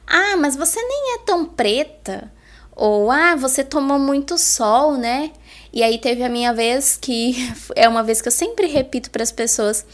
[0.07, 2.31] ah, mas você nem é tão preta.
[2.75, 5.31] Ou ah, você tomou muito sol, né?
[5.71, 7.35] E aí teve a minha vez que
[7.75, 9.85] é uma vez que eu sempre repito para as pessoas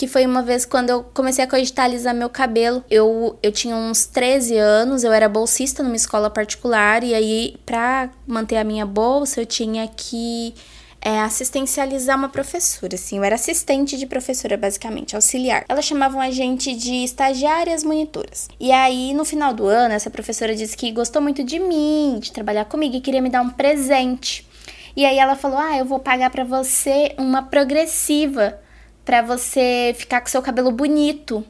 [0.00, 2.82] que foi uma vez quando eu comecei a cogitalizar meu cabelo.
[2.90, 8.08] Eu, eu tinha uns 13 anos, eu era bolsista numa escola particular, e aí, pra
[8.26, 10.54] manter a minha bolsa, eu tinha que
[11.02, 15.66] é, assistencializar uma professora, assim, eu era assistente de professora, basicamente, auxiliar.
[15.68, 18.48] Elas chamavam a gente de estagiárias monitoras.
[18.58, 22.32] E aí, no final do ano, essa professora disse que gostou muito de mim, de
[22.32, 24.48] trabalhar comigo e queria me dar um presente.
[24.96, 28.58] E aí ela falou: "Ah, eu vou pagar para você uma progressiva
[29.04, 31.44] para você ficar com seu cabelo bonito".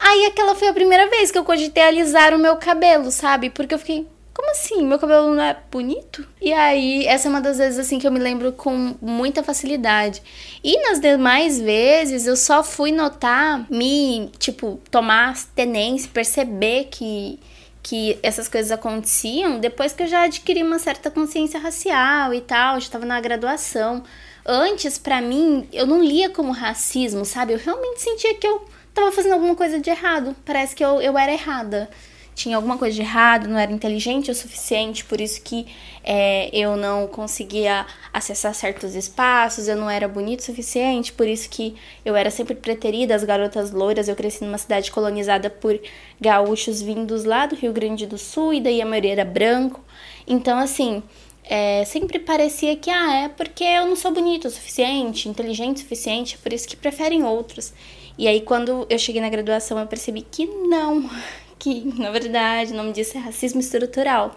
[0.00, 3.50] Aí aquela foi a primeira vez que eu cogitei alisar o meu cabelo, sabe?
[3.50, 4.86] Porque eu fiquei, como assim?
[4.86, 6.24] Meu cabelo não é bonito?
[6.40, 10.22] E aí, essa é uma das vezes assim que eu me lembro com muita facilidade.
[10.62, 17.40] E nas demais vezes, eu só fui notar, me, tipo, tomar tenência, perceber que
[17.80, 22.74] que essas coisas aconteciam depois que eu já adquiri uma certa consciência racial e tal,
[22.74, 24.02] já estava na graduação.
[24.50, 27.52] Antes, para mim, eu não lia como racismo, sabe?
[27.52, 30.34] Eu realmente sentia que eu tava fazendo alguma coisa de errado.
[30.44, 31.90] Parece que eu, eu era errada
[32.38, 35.66] tinha alguma coisa de errado, não era inteligente o suficiente, por isso que
[36.04, 41.50] é, eu não conseguia acessar certos espaços, eu não era bonito o suficiente, por isso
[41.50, 44.08] que eu era sempre preterida, as garotas loiras.
[44.08, 45.78] Eu cresci numa cidade colonizada por
[46.20, 49.84] gaúchos vindos lá do Rio Grande do Sul, e daí a maioria era branco.
[50.24, 51.02] Então, assim,
[51.48, 55.80] é, sempre parecia que, ah, é porque eu não sou bonito o suficiente, inteligente o
[55.80, 57.72] suficiente, por isso que preferem outros.
[58.18, 61.08] E aí, quando eu cheguei na graduação, eu percebi que não,
[61.58, 64.36] que na verdade o nome disso é racismo estrutural.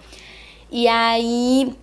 [0.71, 1.75] E aí,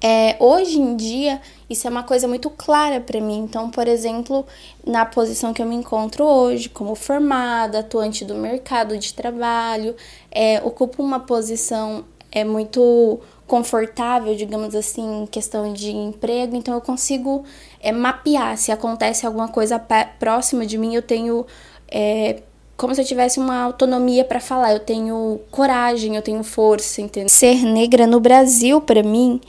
[0.00, 3.40] é, hoje em dia, isso é uma coisa muito clara para mim.
[3.40, 4.46] Então, por exemplo,
[4.86, 9.94] na posição que eu me encontro hoje, como formada, atuante do mercado de trabalho,
[10.30, 16.80] é, ocupo uma posição é muito confortável, digamos assim, em questão de emprego, então eu
[16.80, 17.44] consigo
[17.80, 19.82] é, mapear se acontece alguma coisa
[20.20, 21.44] próxima de mim, eu tenho
[21.90, 22.42] é,
[22.78, 24.72] como se eu tivesse uma autonomia para falar.
[24.72, 27.28] Eu tenho coragem, eu tenho força, entendeu?
[27.28, 29.40] Ser negra no Brasil, para mim,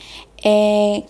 [0.44, 1.04] é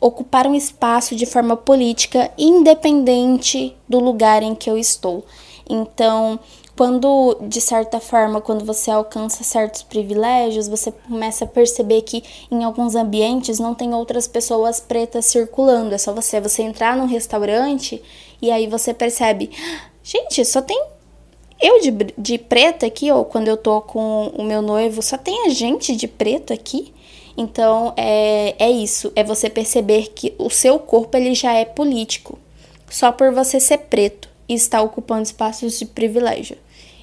[0.00, 5.24] ocupar um espaço de forma política independente do lugar em que eu estou.
[5.68, 6.38] Então,
[6.78, 12.62] quando de certa forma, quando você alcança certos privilégios, você começa a perceber que em
[12.62, 18.00] alguns ambientes não tem outras pessoas pretas circulando, é só você, você entrar num restaurante
[18.40, 19.50] e aí você percebe,
[20.04, 20.80] gente, só tem
[21.60, 25.46] eu de, de preta aqui, ou quando eu tô com o meu noivo, só tem
[25.46, 26.94] a gente de preto aqui.
[27.36, 32.38] Então é, é isso, é você perceber que o seu corpo ele já é político,
[32.88, 36.56] só por você ser preto e estar ocupando espaços de privilégio.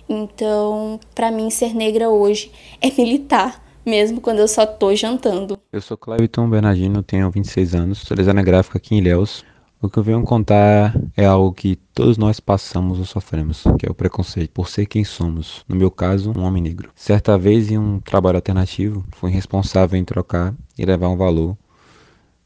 [0.08, 5.58] Então, para mim, ser negra hoje é militar, mesmo quando eu só tô jantando.
[5.72, 9.44] Eu sou Cleviton Bernardino, tenho 26 anos, sou designer gráfico aqui em Ilhéus.
[9.82, 13.92] O que eu venho contar é algo que todos nós passamos ou sofremos, que é
[13.92, 15.64] o preconceito por ser quem somos.
[15.68, 16.90] No meu caso, um homem negro.
[16.96, 21.56] Certa vez, em um trabalho alternativo, fui responsável em trocar e levar um valor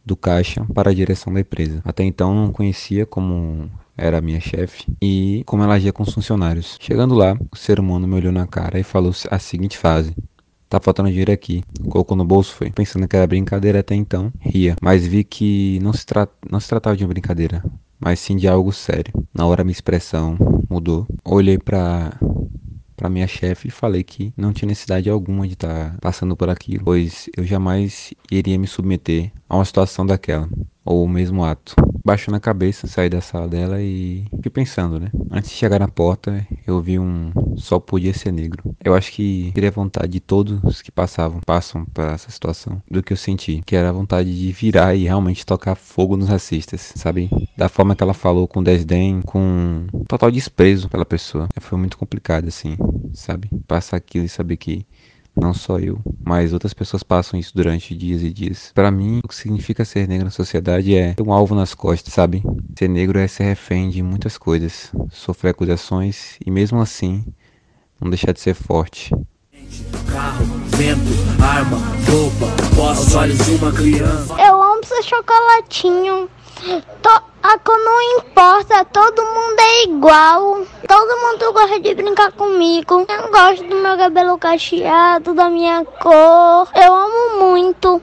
[0.05, 1.81] do caixa para a direção da empresa.
[1.85, 6.13] Até então não conhecia como era a minha chefe e como ela agia com os
[6.13, 6.77] funcionários.
[6.79, 10.15] Chegando lá, o ser humano me olhou na cara e falou a seguinte frase:
[10.69, 11.63] Tá faltando dinheiro aqui.
[11.89, 12.69] Colocou no bolso, foi.
[12.69, 14.75] Pensando que era brincadeira até então, ria.
[14.79, 17.63] Mas vi que não se, tra não se tratava de uma brincadeira,
[17.99, 19.11] mas sim de algo sério.
[19.33, 20.37] Na hora minha expressão
[20.69, 21.07] mudou.
[21.25, 22.15] Olhei para
[22.95, 26.49] para minha chefe e falei que não tinha necessidade alguma de estar tá passando por
[26.49, 30.49] aquilo, pois eu jamais iria me submeter a uma situação daquela
[30.83, 31.75] ou o mesmo ato.
[32.09, 35.11] Baixou na cabeça, saí da sala dela e fiquei pensando, né?
[35.29, 38.63] Antes de chegar na porta, eu vi um só podia ser negro.
[38.83, 43.13] Eu acho que teria vontade de todos que passavam, passam por essa situação, do que
[43.13, 47.29] eu senti, que era a vontade de virar e realmente tocar fogo nos racistas, sabe?
[47.55, 51.47] Da forma que ela falou, com desdém, com total desprezo pela pessoa.
[51.59, 52.75] Foi muito complicado, assim,
[53.13, 53.51] sabe?
[53.67, 54.83] Passar aquilo e saber que
[55.39, 58.71] não só eu, mas outras pessoas passam isso durante dias e dias.
[58.73, 62.13] Para mim, o que significa ser negro na sociedade é ter um alvo nas costas,
[62.13, 62.43] sabe?
[62.77, 67.25] Ser negro é ser refém de muitas coisas, sofrer acusações e mesmo assim
[67.99, 69.11] não deixar de ser forte.
[70.11, 71.77] Carro, vento, arma,
[72.09, 74.33] roupa, olhos de uma criança.
[74.41, 76.29] Eu amo seu chocolatinho.
[76.59, 80.67] To a cor não importa, todo mundo é igual.
[80.87, 83.05] Todo mundo gosta de brincar comigo.
[83.07, 86.67] Eu gosto do meu cabelo cacheado, da minha cor.
[86.75, 88.01] Eu amo muito.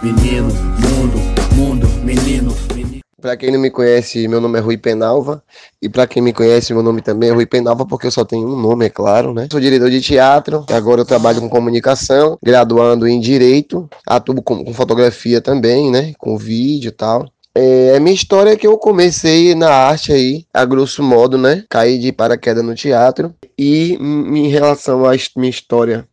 [0.00, 0.48] Menino,
[0.78, 1.18] mundo,
[1.56, 3.00] mundo, menino, menino.
[3.20, 5.42] Pra quem não me conhece, meu nome é Rui Penalva.
[5.82, 8.48] E pra quem me conhece, meu nome também é Rui Penalva, porque eu só tenho
[8.48, 9.48] um nome, é claro, né?
[9.50, 14.72] Sou diretor de teatro, agora eu trabalho com comunicação, graduando em Direito, atuo com, com
[14.72, 16.14] fotografia também, né?
[16.18, 17.26] Com vídeo e tal.
[17.54, 21.64] É, a minha história é que eu comecei na arte aí, a grosso modo, né?
[21.68, 23.34] Caí de paraquedas no teatro.
[23.58, 26.08] E em relação à minha história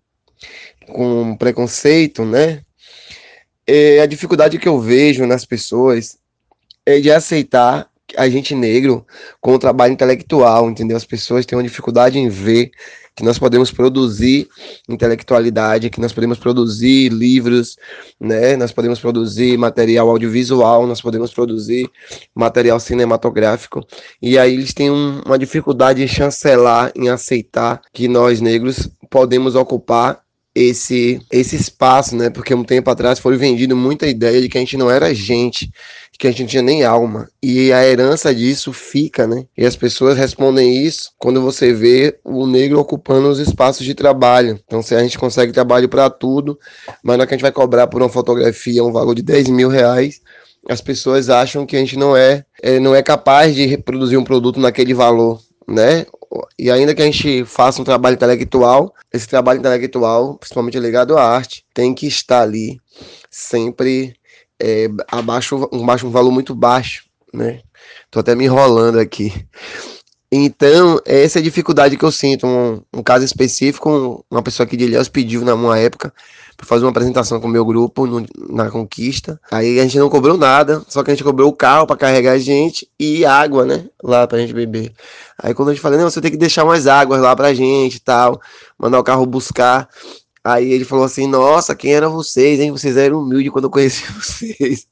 [0.88, 2.62] com preconceito, né?
[3.68, 6.18] é, a dificuldade que eu vejo nas pessoas
[6.86, 9.06] é de aceitar a gente negro
[9.42, 10.96] com o trabalho intelectual, entendeu?
[10.96, 12.72] As pessoas têm uma dificuldade em ver
[13.18, 14.48] que nós podemos produzir
[14.88, 17.76] intelectualidade, que nós podemos produzir livros,
[18.22, 18.56] né?
[18.56, 21.90] Nós podemos produzir material audiovisual, nós podemos produzir
[22.36, 23.84] material cinematográfico.
[24.22, 29.56] E aí eles têm um, uma dificuldade em chancelar, em aceitar que nós negros podemos
[29.56, 30.22] ocupar
[30.54, 32.30] esse esse espaço, né?
[32.30, 35.72] Porque um tempo atrás foi vendido muita ideia de que a gente não era gente,
[36.18, 37.30] que a gente não tinha nem alma.
[37.42, 39.46] E a herança disso fica, né?
[39.58, 44.60] E as pessoas respondem isso quando você vê o negro ocupando os espaços de trabalho.
[44.66, 46.60] Então, se a gente consegue trabalho para tudo,
[47.04, 49.70] mas na que a gente vai cobrar por uma fotografia um valor de 10 mil
[49.70, 50.22] reais,
[50.68, 54.24] as pessoas acham que a gente não é, é não é capaz de reproduzir um
[54.24, 56.06] produto naquele valor, né?
[56.60, 61.24] E ainda que a gente faça um trabalho intelectual, esse trabalho intelectual, principalmente ligado à
[61.24, 62.80] arte, tem que estar ali
[63.30, 64.14] sempre
[64.62, 67.62] é, abaixo, abaixo um valor muito baixo, né?
[68.10, 69.34] Tô até me enrolando aqui.
[70.32, 72.46] Então, essa é a dificuldade que eu sinto.
[72.46, 76.14] Um, um caso específico, uma pessoa aqui de Ilhéus pediu na uma época
[76.58, 79.40] para fazer uma apresentação com o meu grupo no, na Conquista.
[79.50, 82.34] Aí a gente não cobrou nada, só que a gente cobrou o carro para carregar
[82.34, 83.86] a gente e água, né?
[84.04, 84.92] Lá pra gente beber.
[85.38, 87.96] Aí quando a gente falou, não, você tem que deixar umas águas lá pra gente
[87.96, 88.42] e tal,
[88.78, 89.88] mandar o carro buscar.
[90.48, 92.72] Aí ele falou assim, nossa, quem eram vocês, hein?
[92.72, 94.88] Vocês eram humildes quando eu conheci vocês.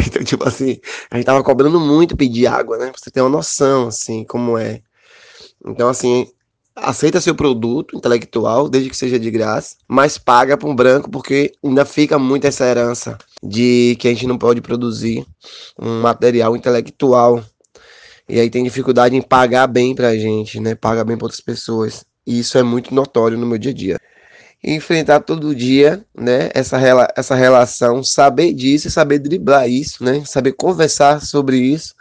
[0.00, 2.86] Então, tipo assim, a gente tava cobrando muito pedir água, né?
[2.86, 4.80] Pra você ter uma noção, assim, como é.
[5.66, 6.30] Então, assim,
[6.74, 11.52] aceita seu produto intelectual, desde que seja de graça, mas paga para um branco porque
[11.62, 15.26] ainda fica muito essa herança de que a gente não pode produzir
[15.78, 17.44] um material intelectual.
[18.26, 20.74] E aí tem dificuldade em pagar bem pra gente, né?
[20.74, 22.02] Paga bem para outras pessoas.
[22.26, 24.00] E isso é muito notório no meu dia a dia.
[24.62, 30.22] Enfrentar todo dia, né, essa, rela essa relação, saber disso e saber driblar isso, né?
[30.26, 31.94] Saber conversar sobre isso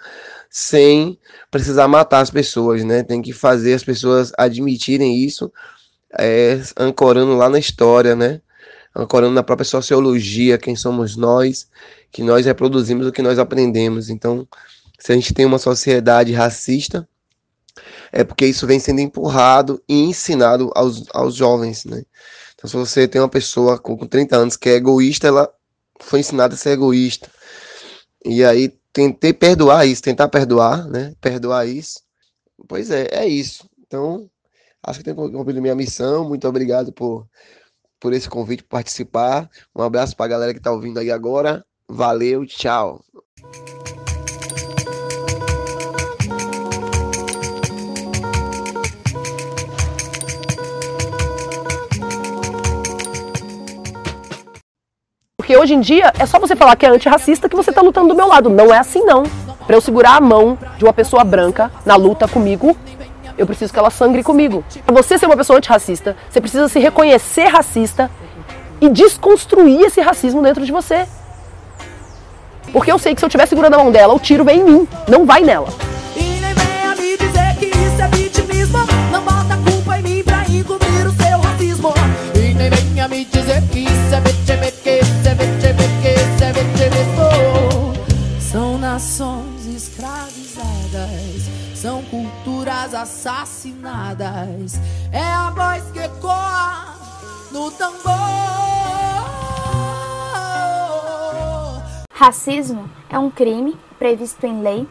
[0.49, 1.17] sem
[1.51, 3.03] precisar matar as pessoas, né?
[3.03, 5.51] Tem que fazer as pessoas admitirem isso,
[6.17, 8.41] é, ancorando lá na história, né?
[8.95, 11.67] Ancorando na própria sociologia, quem somos nós,
[12.11, 14.09] que nós reproduzimos o que nós aprendemos.
[14.09, 14.47] Então,
[14.97, 17.07] se a gente tem uma sociedade racista,
[18.11, 22.03] é porque isso vem sendo empurrado e ensinado aos, aos jovens, né?
[22.59, 25.49] Então, se você tem uma pessoa com, com 30 anos que é egoísta, ela
[26.01, 27.29] foi ensinada a ser egoísta.
[28.25, 31.15] E aí tentei perdoar isso, tentar perdoar, né?
[31.21, 32.01] Perdoar isso.
[32.67, 33.69] Pois é, é isso.
[33.79, 34.29] Então,
[34.83, 36.27] acho que tenho cumprido minha missão.
[36.27, 37.25] Muito obrigado por,
[37.97, 39.49] por esse convite, por participar.
[39.73, 41.65] Um abraço para a galera que está ouvindo aí agora.
[41.87, 43.01] Valeu, tchau.
[55.49, 58.09] Porque hoje em dia é só você falar que é antirracista que você tá lutando
[58.09, 58.51] do meu lado.
[58.51, 59.23] Não é assim não.
[59.65, 62.77] Para eu segurar a mão de uma pessoa branca na luta comigo,
[63.35, 64.63] eu preciso que ela sangre comigo.
[64.85, 68.11] Pra você ser uma pessoa antirracista, você precisa se reconhecer racista
[68.79, 71.07] e desconstruir esse racismo dentro de você.
[72.71, 74.63] Porque eu sei que se eu estiver segurando a mão dela, o tiro vem em
[74.63, 75.69] mim, não vai nela.
[76.15, 78.77] E nem venha me dizer que isso é vitimismo.
[79.11, 81.91] Não bota culpa em mim pra o seu racismo.
[82.35, 84.58] E nem venha me dizer que isso é vitimismo,
[92.89, 94.73] culturas assassinadas.
[95.11, 96.95] É a voz que ecoa
[97.51, 98.09] no tambor.
[102.13, 104.87] Racismo é um crime previsto em lei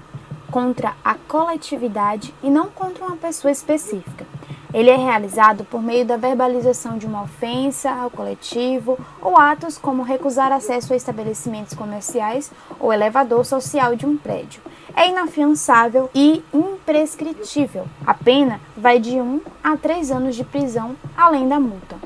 [0.51, 4.27] contra a coletividade e não contra uma pessoa específica.
[4.73, 10.03] Ele é realizado por meio da verbalização de uma ofensa ao coletivo ou atos como
[10.03, 14.61] recusar acesso a estabelecimentos comerciais ou elevador social de um prédio.
[14.95, 17.87] É inafiançável e imprescritível.
[18.07, 21.97] A pena vai de 1 a 3 anos de prisão, além da multa.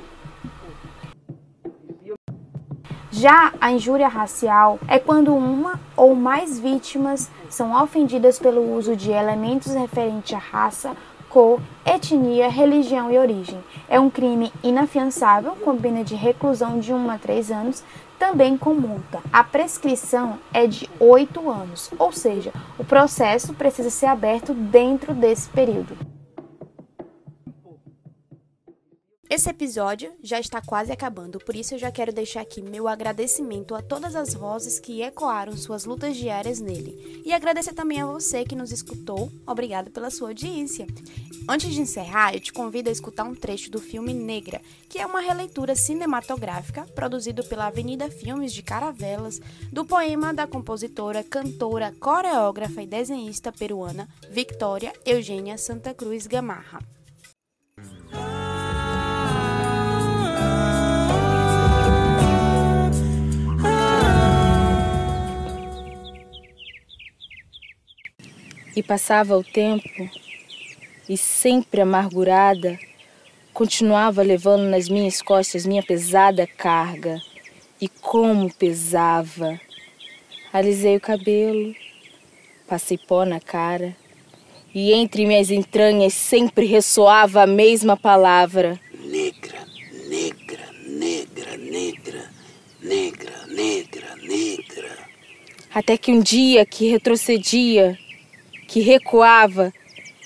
[3.10, 9.10] Já a injúria racial é quando uma ou mais vítimas são ofendidas pelo uso de
[9.10, 10.96] elementos referentes à raça,
[11.32, 13.58] cor, etnia, religião e origem.
[13.88, 17.82] É um crime inafiançável, com pena de reclusão de 1 a 3 anos,
[18.18, 19.18] também com multa.
[19.32, 25.48] A prescrição é de 8 anos, ou seja, o processo precisa ser aberto dentro desse
[25.48, 26.11] período.
[29.32, 33.74] Esse episódio já está quase acabando, por isso eu já quero deixar aqui meu agradecimento
[33.74, 37.22] a todas as vozes que ecoaram suas lutas diárias nele.
[37.24, 39.32] E agradecer também a você que nos escutou.
[39.46, 40.86] Obrigada pela sua audiência.
[41.48, 45.06] Antes de encerrar, eu te convido a escutar um trecho do filme Negra, que é
[45.06, 49.40] uma releitura cinematográfica produzido pela Avenida Filmes de Caravelas
[49.72, 56.80] do poema da compositora, cantora, coreógrafa e desenhista peruana Victoria Eugênia Santa Cruz Gamarra.
[68.74, 70.10] E passava o tempo,
[71.06, 72.78] e sempre amargurada,
[73.52, 77.20] continuava levando nas minhas costas minha pesada carga.
[77.78, 79.60] E como pesava!
[80.52, 81.74] Alisei o cabelo,
[82.66, 83.94] passei pó na cara,
[84.74, 88.80] e entre minhas entranhas sempre ressoava a mesma palavra.
[89.04, 89.66] Negra,
[90.08, 92.30] negra, negra, negra,
[92.80, 94.98] negra, negra, negra.
[95.74, 97.98] Até que um dia que retrocedia,
[98.72, 99.70] que recuava,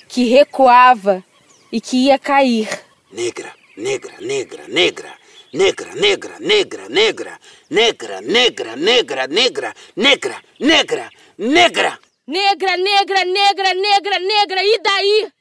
[0.09, 1.25] que recuava
[1.73, 2.69] e que ia cair.
[3.11, 5.19] Negra, negra, negra, negra,
[5.53, 11.99] negra, negra, negra, negra, negra, negra, negra, negra, negra, negra, negra.
[12.29, 15.33] Negra, negra, negra, negra, negra, e daí?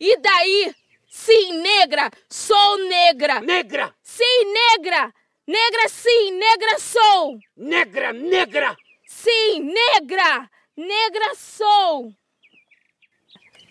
[0.00, 0.74] E daí?
[1.08, 3.40] Sim, negra, sou negra.
[3.40, 3.94] Negra.
[4.02, 5.14] Sim, negra.
[5.46, 7.38] Negra, sim, negra sou.
[7.56, 8.76] Negra, negra.
[9.06, 10.50] Sim, negra.
[10.76, 12.12] Negra sou.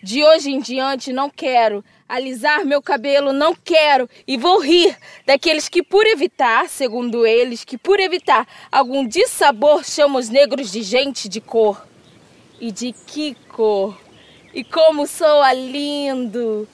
[0.02, 5.68] De hoje em diante não quero alisar meu cabelo, não quero e vou rir daqueles
[5.68, 11.28] que por evitar, segundo eles, que por evitar algum dissabor chamam os negros de gente
[11.28, 11.86] de cor.
[12.60, 13.96] E de que cor?
[14.52, 16.68] E como soa lindo!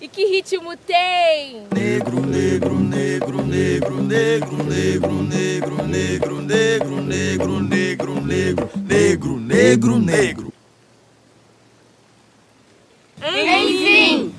[0.00, 1.62] E que ritmo tem?
[1.72, 10.55] Negro, negro, negro, negro, negro, negro, negro, negro, negro, negro, negro, negro, negro, negro, negro.
[13.26, 14.34] Enfim!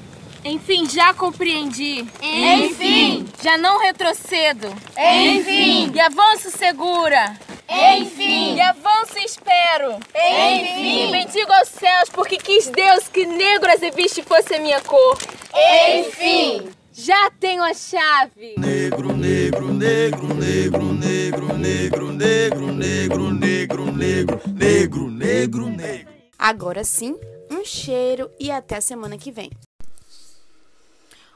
[0.46, 2.06] Enfim, já compreendi.
[2.22, 3.26] Enfim!
[3.44, 4.68] Já não retrocedo.
[4.98, 5.92] Enfim!
[5.94, 7.38] E avanço segura.
[7.70, 8.56] Enfim!
[8.56, 9.96] E avanço e espero.
[10.16, 11.08] Enfim!
[11.08, 15.18] E bendigo aos céus, porque quis Deus que negro azeviste fosse a minha cor.
[15.54, 16.70] Enfim!
[16.94, 18.56] Já tenho a chave.
[18.58, 26.08] Negro, negro, negro, negro, negro, negro, negro, negro, negro, negro, negro, negro, negro.
[26.40, 27.16] Agora sim,
[27.50, 29.50] um cheiro e até a semana que vem.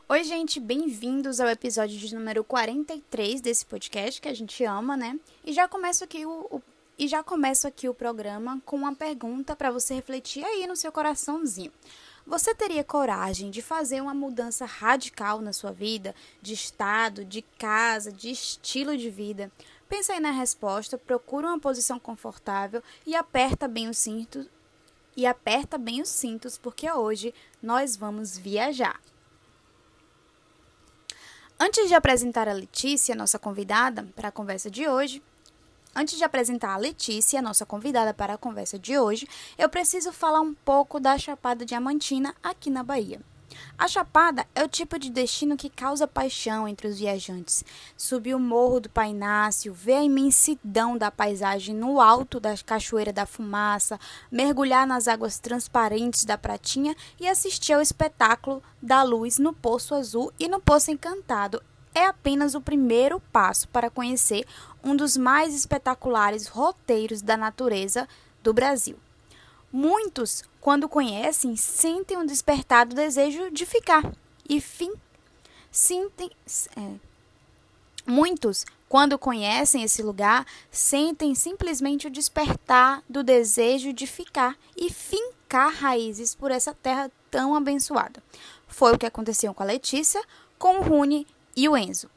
[0.07, 5.17] Oi, gente, bem-vindos ao episódio de número 43 desse podcast que a gente ama, né?
[5.45, 6.61] E já começo aqui o, o
[6.99, 10.91] e já começo aqui o programa com uma pergunta para você refletir aí no seu
[10.91, 11.71] coraçãozinho.
[12.27, 18.11] Você teria coragem de fazer uma mudança radical na sua vida, de estado, de casa,
[18.11, 19.51] de estilo de vida?
[19.89, 24.45] Pensa aí na resposta, procura uma posição confortável e aperta bem os cintos
[25.15, 28.99] e aperta bem os cintos porque hoje nós vamos viajar.
[31.59, 35.21] Antes de apresentar a Letícia, nossa convidada, para a conversa de hoje,
[35.95, 40.41] antes de apresentar a Letícia, nossa convidada para a conversa de hoje, eu preciso falar
[40.41, 43.21] um pouco da Chapada Diamantina aqui na Bahia.
[43.77, 47.63] A Chapada é o tipo de destino que causa paixão entre os viajantes.
[47.97, 53.25] Subir o morro do Painácio, ver a imensidão da paisagem no alto da Cachoeira da
[53.25, 53.99] Fumaça,
[54.31, 60.31] mergulhar nas águas transparentes da Pratinha e assistir ao espetáculo da luz no Poço Azul
[60.39, 61.61] e no Poço Encantado
[61.93, 64.45] é apenas o primeiro passo para conhecer
[64.83, 68.07] um dos mais espetaculares roteiros da natureza
[68.41, 68.97] do Brasil.
[69.71, 74.09] Muitos, quando conhecem, sentem um despertado desejo de ficar
[74.47, 74.93] e fim.
[75.71, 76.29] Sentem,
[76.77, 76.93] é,
[78.05, 85.73] muitos, quando conhecem esse lugar, sentem simplesmente o despertar do desejo de ficar e fincar
[85.73, 88.21] raízes por essa terra tão abençoada.
[88.67, 90.21] Foi o que aconteceu com a Letícia,
[90.59, 92.07] com o Rune e o Enzo.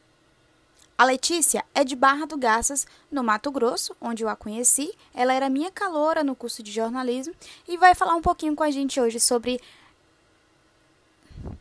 [0.97, 4.97] A Letícia é de Barra do Garças, no Mato Grosso, onde eu a conheci.
[5.13, 7.35] Ela era minha caloura no curso de jornalismo
[7.67, 9.61] e vai falar um pouquinho com a gente hoje sobre.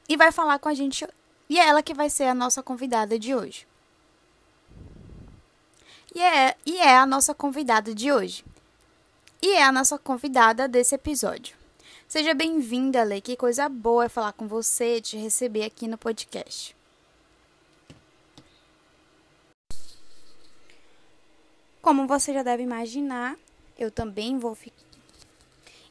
[0.08, 1.08] E vai falar com a gente.
[1.50, 3.68] E é ela que vai ser a nossa convidada de hoje.
[6.14, 8.46] E é, e é a nossa convidada de hoje.
[9.42, 11.58] E é a nossa convidada desse episódio.
[12.08, 13.20] Seja bem-vinda, Lê.
[13.20, 16.76] Que coisa boa é falar com você, te receber aqui no podcast.
[21.84, 23.38] Como você já deve imaginar,
[23.78, 24.82] eu também vou ficar.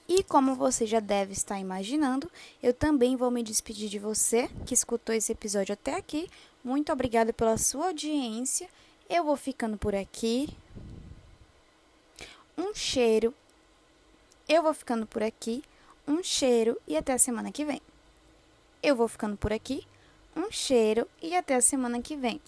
[0.09, 2.32] E como você já deve estar imaginando,
[2.62, 6.30] eu também vou me despedir de você que escutou esse episódio até aqui.
[6.64, 8.70] Muito obrigada pela sua audiência.
[9.07, 10.49] Eu vou ficando por aqui.
[12.57, 13.34] Um cheiro.
[14.49, 15.62] Eu vou ficando por aqui.
[16.09, 17.82] Um cheiro e até a semana que vem.
[18.82, 19.86] Eu vou ficando por aqui.
[20.34, 22.40] Um cheiro e até a semana que vem.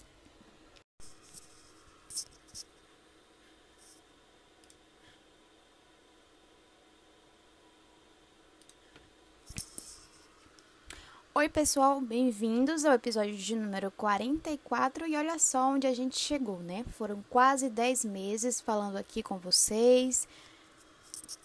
[11.45, 16.57] Oi, pessoal, bem-vindos ao episódio de número 44 e olha só onde a gente chegou,
[16.63, 16.83] né?
[16.97, 20.27] Foram quase 10 meses falando aqui com vocês.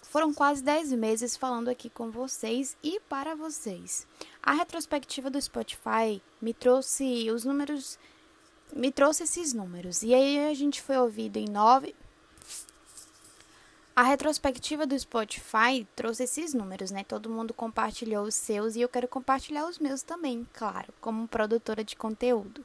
[0.00, 4.06] Foram quase 10 meses falando aqui com vocês e para vocês.
[4.42, 7.98] A retrospectiva do Spotify me trouxe os números,
[8.72, 10.02] me trouxe esses números.
[10.02, 11.94] E aí a gente foi ouvido em 9
[14.00, 17.04] a retrospectiva do Spotify trouxe esses números, né?
[17.04, 21.84] Todo mundo compartilhou os seus e eu quero compartilhar os meus também, claro, como produtora
[21.84, 22.64] de conteúdo.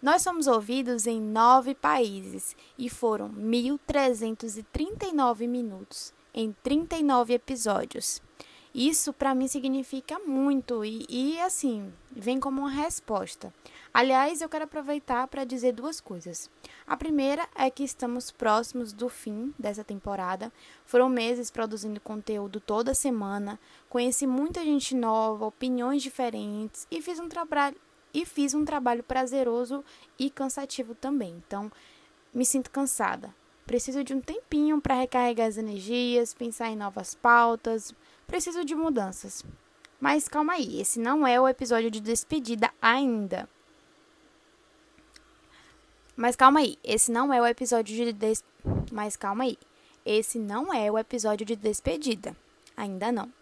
[0.00, 8.22] Nós somos ouvidos em nove países e foram 1.339 minutos em 39 episódios.
[8.74, 13.52] Isso para mim significa muito e, e, assim, vem como uma resposta.
[13.92, 16.50] Aliás, eu quero aproveitar para dizer duas coisas.
[16.86, 20.52] A primeira é que estamos próximos do fim dessa temporada.
[20.84, 23.58] Foram meses produzindo conteúdo toda semana,
[23.88, 27.76] conheci muita gente nova, opiniões diferentes e fiz um trabalho
[28.12, 29.84] e fiz um trabalho prazeroso
[30.18, 31.42] e cansativo também.
[31.46, 31.70] Então,
[32.32, 33.34] me sinto cansada.
[33.66, 37.94] Preciso de um tempinho para recarregar as energias, pensar em novas pautas,
[38.28, 39.44] preciso de mudanças.
[39.98, 43.48] Mas calma aí, esse não é o episódio de despedida ainda.
[46.14, 48.44] Mas calma aí, esse não é o episódio de des...
[48.92, 49.58] Mas calma aí.
[50.04, 52.36] Esse não é o episódio de despedida.
[52.76, 53.32] Ainda não.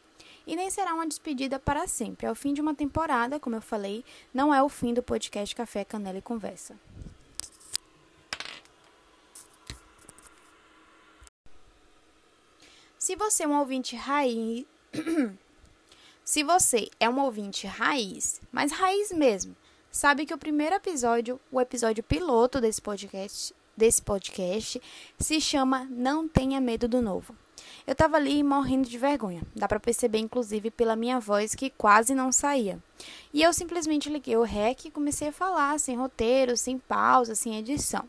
[0.46, 2.26] E nem será uma despedida para sempre.
[2.26, 5.54] É o fim de uma temporada, como eu falei, não é o fim do podcast
[5.54, 6.76] Café Canela e Conversa.
[12.98, 14.66] Se você é um ouvinte raiz,
[16.24, 19.54] Se você é um ouvinte raiz, mas raiz mesmo,
[19.90, 24.80] sabe que o primeiro episódio, o episódio piloto desse podcast, desse podcast,
[25.18, 27.36] se chama Não Tenha Medo do Novo.
[27.86, 29.42] Eu tava ali morrendo de vergonha.
[29.54, 32.82] Dá para perceber inclusive pela minha voz que quase não saía.
[33.32, 37.56] E eu simplesmente liguei o REC e comecei a falar sem roteiro, sem pausa, sem
[37.56, 38.08] edição.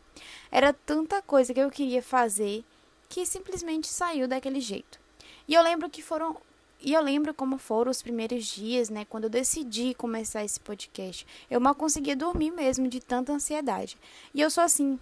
[0.50, 2.64] Era tanta coisa que eu queria fazer
[3.08, 5.00] que simplesmente saiu daquele jeito.
[5.46, 6.36] E eu lembro que foram
[6.80, 11.26] e eu lembro como foram os primeiros dias, né, quando eu decidi começar esse podcast.
[11.50, 13.96] Eu mal conseguia dormir mesmo de tanta ansiedade.
[14.32, 14.98] E eu sou assim.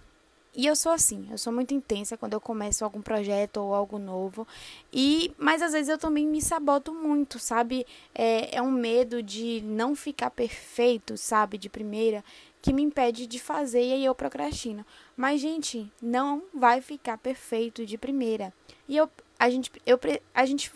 [0.55, 3.99] E eu sou assim, eu sou muito intensa quando eu começo algum projeto ou algo
[3.99, 4.47] novo.
[4.91, 7.85] E mas às vezes eu também me saboto muito, sabe?
[8.15, 12.25] É, é um medo de não ficar perfeito, sabe, de primeira,
[12.59, 14.83] que me impede de fazer e aí eu procrastino.
[15.15, 18.51] Mas gente, não vai ficar perfeito de primeira.
[18.89, 19.07] E eu
[19.37, 19.99] a gente eu
[20.33, 20.71] a gente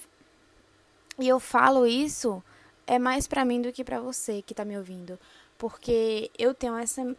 [1.19, 2.43] e eu falo isso
[2.87, 5.19] é mais para mim do que para você que tá me ouvindo,
[5.57, 7.15] porque eu tenho essa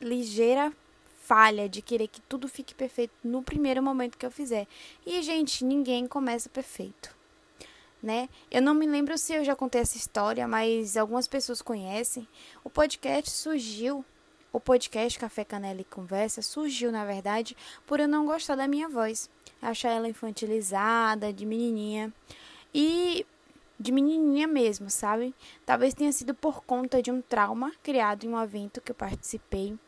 [0.00, 0.72] ligeira
[1.24, 4.66] falha de querer que tudo fique perfeito no primeiro momento que eu fizer.
[5.06, 7.16] E gente, ninguém começa perfeito.
[8.02, 8.28] Né?
[8.50, 12.28] Eu não me lembro se eu já contei essa história, mas algumas pessoas conhecem.
[12.62, 14.04] O podcast surgiu,
[14.52, 18.90] o podcast Café Canela e Conversa surgiu, na verdade, por eu não gostar da minha
[18.90, 19.30] voz,
[19.62, 22.12] achar ela infantilizada, de menininha.
[22.74, 23.24] E
[23.84, 25.34] de menininha mesmo, sabe?
[25.66, 29.78] Talvez tenha sido por conta de um trauma criado em um evento que eu participei.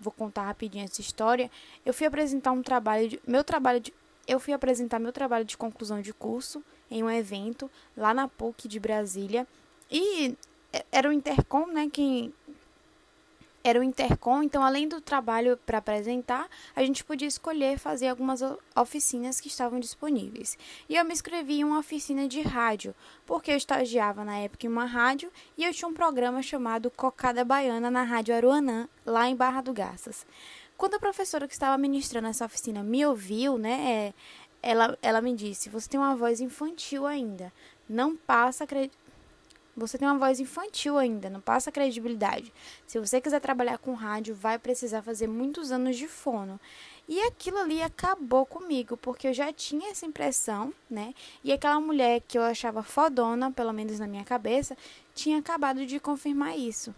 [0.00, 1.48] Vou contar rapidinho essa história.
[1.84, 3.94] Eu fui apresentar um trabalho de, meu trabalho de,
[4.26, 8.66] eu fui apresentar meu trabalho de conclusão de curso em um evento lá na PUC
[8.66, 9.46] de Brasília
[9.88, 10.36] e
[10.90, 12.34] era o Intercom, né, quem
[13.68, 18.40] era o Intercom, então além do trabalho para apresentar, a gente podia escolher fazer algumas
[18.76, 20.56] oficinas que estavam disponíveis.
[20.88, 22.94] E eu me inscrevi em uma oficina de rádio,
[23.26, 27.44] porque eu estagiava na época em uma rádio e eu tinha um programa chamado Cocada
[27.44, 30.24] Baiana na Rádio Aruanã, lá em Barra do Garças.
[30.76, 34.14] Quando a professora que estava ministrando essa oficina me ouviu, né, é,
[34.62, 37.52] ela, ela me disse: Você tem uma voz infantil ainda,
[37.88, 38.64] não passa
[39.76, 42.52] você tem uma voz infantil ainda, não passa credibilidade.
[42.86, 46.58] Se você quiser trabalhar com rádio, vai precisar fazer muitos anos de fono.
[47.08, 51.14] E aquilo ali acabou comigo, porque eu já tinha essa impressão, né?
[51.44, 54.76] E aquela mulher que eu achava fodona, pelo menos na minha cabeça,
[55.14, 56.94] tinha acabado de confirmar isso.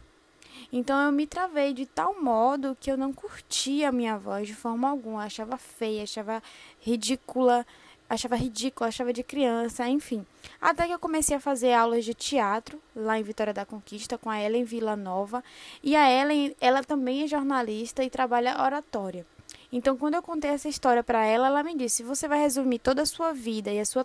[0.72, 4.54] Então eu me travei de tal modo que eu não curtia a minha voz de
[4.54, 6.42] forma alguma, eu achava feia, achava
[6.80, 7.66] ridícula
[8.08, 10.24] achava ridículo, achava de criança, enfim.
[10.60, 14.30] Até que eu comecei a fazer aulas de teatro lá em Vitória da Conquista com
[14.30, 15.44] a Ellen Villanova.
[15.82, 19.26] E a Ellen, ela também é jornalista e trabalha oratória.
[19.70, 23.02] Então, quando eu contei essa história para ela, ela me disse: "Você vai resumir toda
[23.02, 24.04] a sua vida e a sua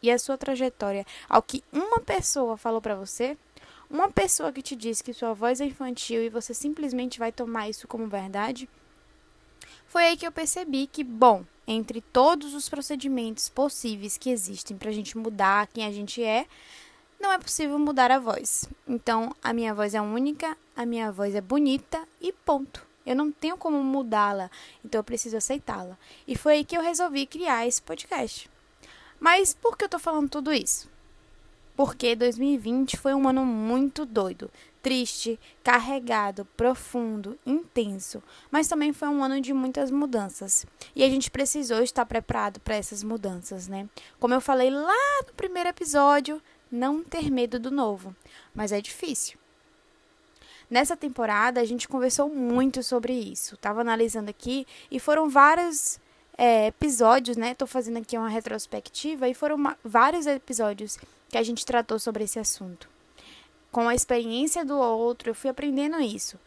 [0.00, 3.36] e a sua trajetória ao que uma pessoa falou para você?"
[3.90, 7.70] Uma pessoa que te disse que sua voz é infantil e você simplesmente vai tomar
[7.70, 8.68] isso como verdade?
[9.86, 14.88] Foi aí que eu percebi que, bom, entre todos os procedimentos possíveis que existem para
[14.88, 16.46] a gente mudar quem a gente é,
[17.20, 18.66] não é possível mudar a voz.
[18.86, 22.86] Então, a minha voz é única, a minha voz é bonita e ponto.
[23.04, 24.50] Eu não tenho como mudá-la,
[24.82, 25.98] então eu preciso aceitá-la.
[26.26, 28.50] E foi aí que eu resolvi criar esse podcast.
[29.20, 30.88] Mas por que eu estou falando tudo isso?
[31.76, 34.50] Porque 2020 foi um ano muito doido,
[34.88, 40.64] triste, carregado, profundo, intenso, mas também foi um ano de muitas mudanças.
[40.96, 43.86] E a gente precisou estar preparado para essas mudanças, né?
[44.18, 46.40] Como eu falei lá no primeiro episódio,
[46.72, 48.16] não ter medo do novo,
[48.54, 49.38] mas é difícil.
[50.70, 53.58] Nessa temporada a gente conversou muito sobre isso.
[53.58, 56.00] Tava analisando aqui e foram vários
[56.38, 57.54] é, episódios, né?
[57.54, 62.38] Tô fazendo aqui uma retrospectiva e foram vários episódios que a gente tratou sobre esse
[62.38, 62.88] assunto.
[63.70, 66.38] Com a experiência do outro, eu fui aprendendo isso.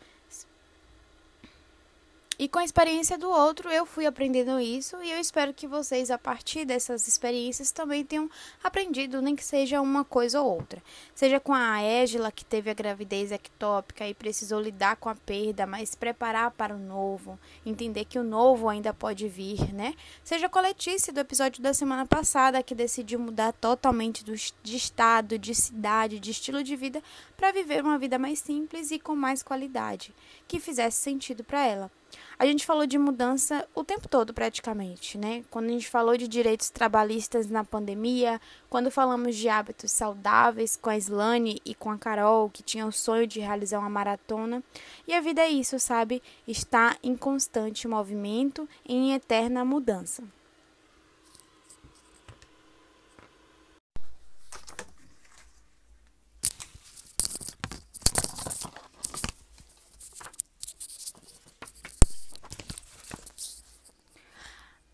[2.41, 6.09] E com a experiência do outro, eu fui aprendendo isso e eu espero que vocês,
[6.09, 8.27] a partir dessas experiências, também tenham
[8.63, 10.81] aprendido, nem que seja uma coisa ou outra.
[11.13, 15.67] Seja com a Égila, que teve a gravidez ectópica e precisou lidar com a perda,
[15.67, 19.93] mas se preparar para o novo, entender que o novo ainda pode vir, né?
[20.23, 24.75] Seja com a Letícia, do episódio da semana passada, que decidiu mudar totalmente do, de
[24.75, 27.03] estado, de cidade, de estilo de vida,
[27.37, 30.11] para viver uma vida mais simples e com mais qualidade,
[30.47, 32.00] que fizesse sentido para ela.
[32.37, 35.43] A gente falou de mudança o tempo todo, praticamente, né?
[35.49, 38.39] Quando a gente falou de direitos trabalhistas na pandemia,
[38.69, 42.91] quando falamos de hábitos saudáveis com a Slane e com a Carol, que tinham o
[42.91, 44.63] sonho de realizar uma maratona.
[45.07, 46.21] E a vida é isso, sabe?
[46.47, 50.23] Está em constante movimento, em eterna mudança.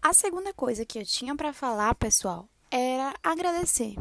[0.08, 3.94] A segunda coisa que eu tinha para falar, pessoal, era agradecer.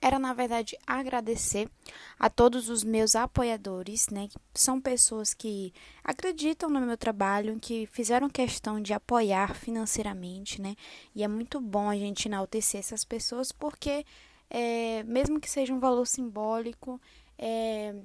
[0.00, 1.68] Era, na verdade, agradecer
[2.16, 4.28] a todos os meus apoiadores, né?
[4.54, 10.76] São pessoas que acreditam no meu trabalho, que fizeram questão de apoiar financeiramente, né?
[11.12, 14.06] E é muito bom a gente enaltecer essas pessoas, porque,
[14.48, 17.00] é, mesmo que seja um valor simbólico,
[17.36, 17.96] é,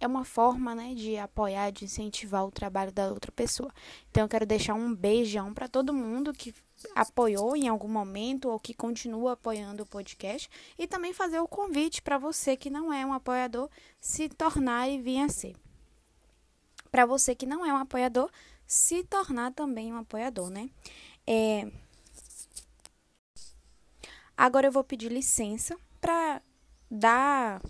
[0.00, 3.72] é uma forma, né, de apoiar, de incentivar o trabalho da outra pessoa.
[4.10, 6.52] Então, eu quero deixar um beijão para todo mundo que
[6.94, 12.02] apoiou em algum momento ou que continua apoiando o podcast e também fazer o convite
[12.02, 13.68] para você que não é um apoiador
[14.00, 15.56] se tornar e vir a ser.
[16.90, 18.30] Para você que não é um apoiador,
[18.66, 20.70] se tornar também um apoiador, né?
[21.26, 21.70] É...
[24.36, 26.42] Agora eu vou pedir licença para
[26.90, 27.62] dar.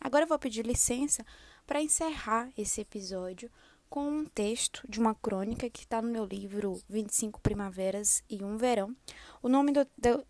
[0.00, 1.24] Agora eu vou pedir licença
[1.66, 3.50] para encerrar esse episódio
[3.94, 8.56] com um texto de uma crônica que está no meu livro 25 Primaveras e um
[8.56, 8.92] Verão.
[9.40, 10.26] O nome do, do,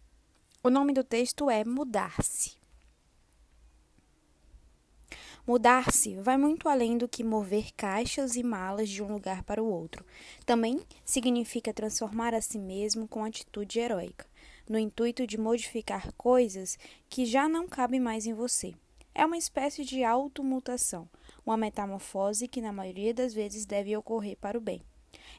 [0.63, 2.59] o nome do texto é Mudar-se.
[5.47, 9.67] Mudar-se vai muito além do que mover caixas e malas de um lugar para o
[9.67, 10.05] outro.
[10.45, 14.27] Também significa transformar a si mesmo com atitude heróica,
[14.69, 18.75] no intuito de modificar coisas que já não cabem mais em você.
[19.15, 21.09] É uma espécie de automutação
[21.45, 24.83] uma metamorfose que na maioria das vezes deve ocorrer para o bem.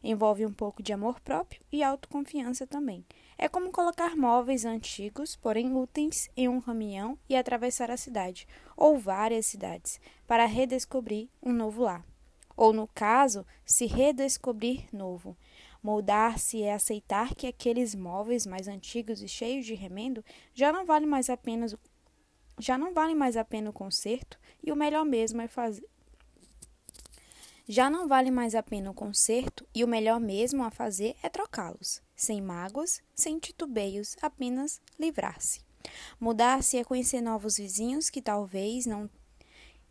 [0.03, 3.05] Envolve um pouco de amor próprio e autoconfiança também.
[3.37, 8.47] É como colocar móveis antigos, porém úteis, em um caminhão e atravessar a cidade,
[8.77, 12.05] ou várias cidades, para redescobrir um novo lar.
[12.55, 15.35] Ou, no caso, se redescobrir novo.
[15.83, 21.07] Moldar-se é aceitar que aqueles móveis mais antigos e cheios de remendo já não valem
[21.07, 21.67] mais a pena
[22.57, 25.85] já não vale mais a pena o conserto e o melhor mesmo é fazer
[27.67, 31.29] já não vale mais a pena o conserto e o melhor mesmo a fazer é
[31.29, 35.61] trocá-los, sem mágoas, sem titubeios, apenas livrar-se.
[36.19, 39.09] Mudar-se é conhecer novos vizinhos que talvez não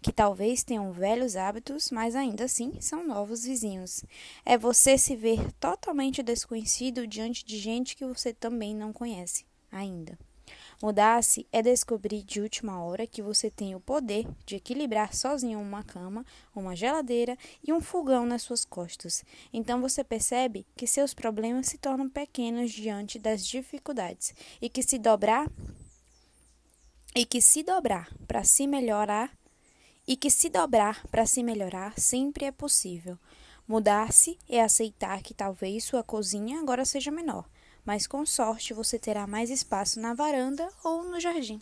[0.01, 4.05] que talvez tenham velhos hábitos, mas ainda assim são novos vizinhos.
[4.45, 10.19] É você se ver totalmente desconhecido diante de gente que você também não conhece ainda.
[10.83, 15.83] Mudar-se é descobrir de última hora que você tem o poder de equilibrar sozinho uma
[15.83, 19.25] cama, uma geladeira e um fogão nas suas costas.
[19.53, 24.99] Então você percebe que seus problemas se tornam pequenos diante das dificuldades e que se
[24.99, 25.51] dobrar
[27.15, 29.33] e que se dobrar para se melhorar
[30.07, 33.19] e que se dobrar para se melhorar sempre é possível.
[33.67, 37.49] Mudar-se é aceitar que talvez sua cozinha agora seja menor,
[37.85, 41.61] mas com sorte você terá mais espaço na varanda ou no jardim.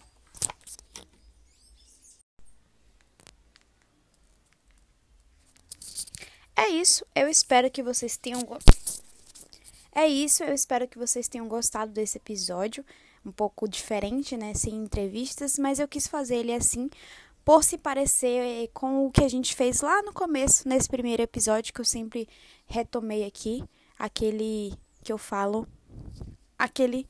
[6.55, 8.41] É isso, eu espero que vocês tenham
[9.95, 12.85] É isso, eu espero que vocês tenham gostado desse episódio,
[13.25, 16.89] um pouco diferente, né, sem entrevistas, mas eu quis fazer ele assim
[17.45, 21.23] por se parecer eh, com o que a gente fez lá no começo, nesse primeiro
[21.23, 22.29] episódio que eu sempre
[22.67, 23.65] retomei aqui,
[23.99, 25.67] aquele que eu falo,
[26.63, 27.09] aquele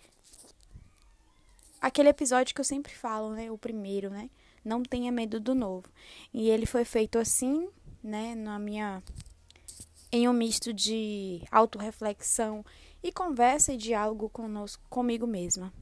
[1.79, 4.31] aquele episódio que eu sempre falo, né, o primeiro, né?
[4.65, 5.89] Não tenha medo do novo.
[6.33, 7.69] E ele foi feito assim,
[8.03, 9.03] né, na minha
[10.11, 12.65] em um misto de autorreflexão
[13.03, 15.73] e conversa e diálogo conosco, comigo mesma.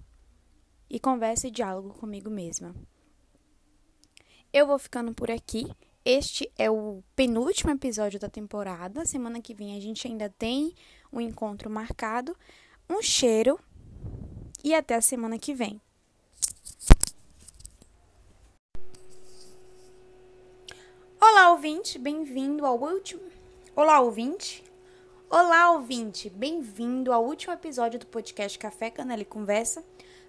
[0.89, 2.75] E conversa e diálogo comigo mesma.
[4.53, 5.71] Eu vou ficando por aqui.
[6.05, 9.05] Este é o penúltimo episódio da temporada.
[9.05, 10.75] Semana que vem a gente ainda tem
[11.13, 12.37] um encontro marcado.
[12.91, 13.57] Um cheiro
[14.65, 15.81] e até a semana que vem.
[21.21, 23.23] Olá, ouvinte, bem-vindo ao último.
[23.77, 24.65] Olá, ouvinte.
[25.31, 29.85] Olá, ouvinte, bem-vindo ao último episódio do podcast Café Canela e Conversa.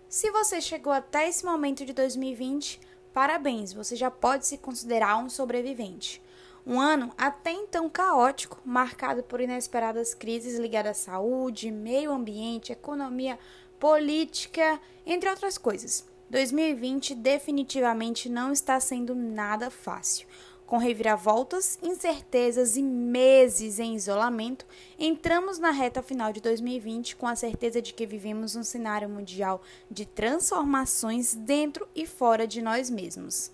[0.08, 2.80] Se você chegou até esse momento de 2020,
[3.14, 6.22] Parabéns, você já pode se considerar um sobrevivente.
[6.66, 13.40] Um ano até então caótico, marcado por inesperadas crises ligadas à saúde, meio ambiente, economia,
[13.80, 16.06] política, entre outras coisas.
[16.30, 20.28] 2020 definitivamente não está sendo nada fácil.
[20.66, 24.66] Com reviravoltas, incertezas e meses em isolamento,
[24.98, 29.62] entramos na reta final de 2020 com a certeza de que vivemos um cenário mundial
[29.90, 33.52] de transformações dentro e fora de nós mesmos.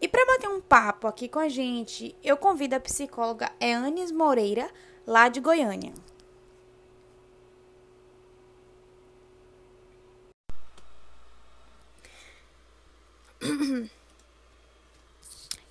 [0.00, 4.70] E para bater um papo aqui com a gente, eu convido a psicóloga Eanes Moreira,
[5.06, 5.92] lá de Goiânia.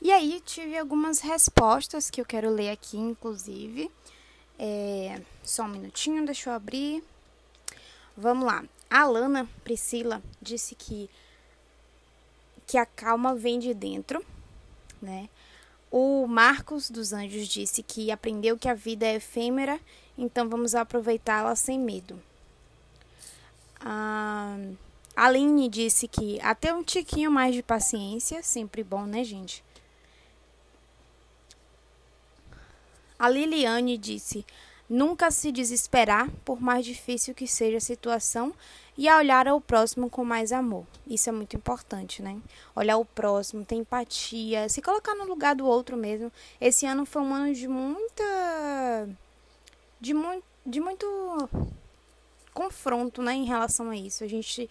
[0.01, 3.91] E aí tive algumas respostas que eu quero ler aqui, inclusive.
[4.57, 7.03] É, só um minutinho, deixa eu abrir.
[8.15, 8.63] Vamos lá.
[8.89, 11.09] A Alana Priscila disse que
[12.69, 14.23] que a calma vem de dentro,
[15.01, 15.27] né?
[15.89, 19.79] O Marcos dos Anjos disse que aprendeu que a vida é efêmera,
[20.15, 22.21] então vamos aproveitá-la sem medo.
[23.79, 24.55] A
[25.15, 29.63] Aline disse que até um tiquinho mais de paciência, sempre bom, né, gente?
[33.17, 34.45] A Liliane disse:
[34.87, 38.53] Nunca se desesperar, por mais difícil que seja a situação,
[38.99, 40.85] e a olhar ao próximo com mais amor.
[41.07, 42.37] Isso é muito importante, né?
[42.75, 46.29] Olhar o próximo, ter empatia, se colocar no lugar do outro mesmo.
[46.59, 49.07] Esse ano foi um ano de muita.
[50.01, 51.49] de, mu de muito
[52.53, 54.21] confronto, né, em relação a isso.
[54.25, 54.69] A gente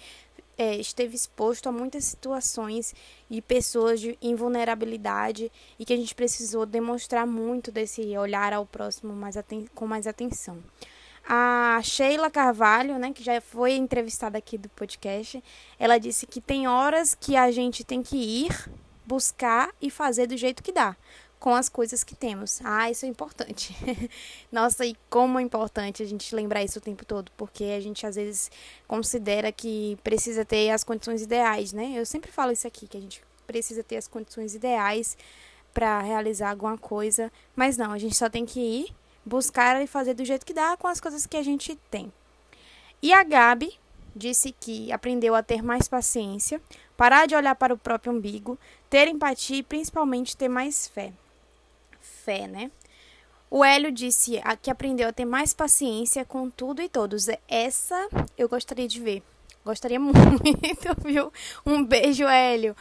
[0.59, 2.95] é, esteve exposto a muitas situações
[3.31, 9.15] de pessoas de invulnerabilidade e que a gente precisou demonstrar muito desse olhar ao próximo
[9.15, 9.37] mais
[9.75, 10.59] com mais atenção.
[11.31, 15.45] A Sheila Carvalho, né, que já foi entrevistada aqui do podcast,
[15.79, 18.71] ela disse que tem horas que a gente tem que ir,
[19.05, 20.97] buscar e fazer do jeito que dá
[21.39, 22.61] com as coisas que temos.
[22.65, 23.77] Ah, isso é importante.
[24.51, 28.07] Nossa, e como é importante a gente lembrar isso o tempo todo, porque a gente
[28.07, 28.51] às vezes
[28.87, 31.93] considera que precisa ter as condições ideais, né?
[31.95, 35.15] Eu sempre falo isso aqui, que a gente precisa ter as condições ideais
[35.73, 38.95] para realizar alguma coisa, mas não, a gente só tem que ir,
[39.29, 42.13] buscar e fazer do jeito que dá com as coisas que a gente tem.
[43.01, 43.79] E a Gabi
[44.17, 46.61] disse que aprendeu a ter mais paciência,
[46.97, 48.59] parar de olhar para o próprio umbigo,
[48.91, 51.13] ter empatia e principalmente ter mais fé
[52.29, 52.71] fé, né?
[53.51, 57.27] O Hélio disse que aprendeu a ter mais paciência com tudo e todos.
[57.49, 58.07] Essa
[58.37, 59.23] eu gostaria de ver.
[59.65, 60.23] Gostaria muito,
[61.03, 61.33] viu?
[61.65, 62.77] Um beijo, Hélio.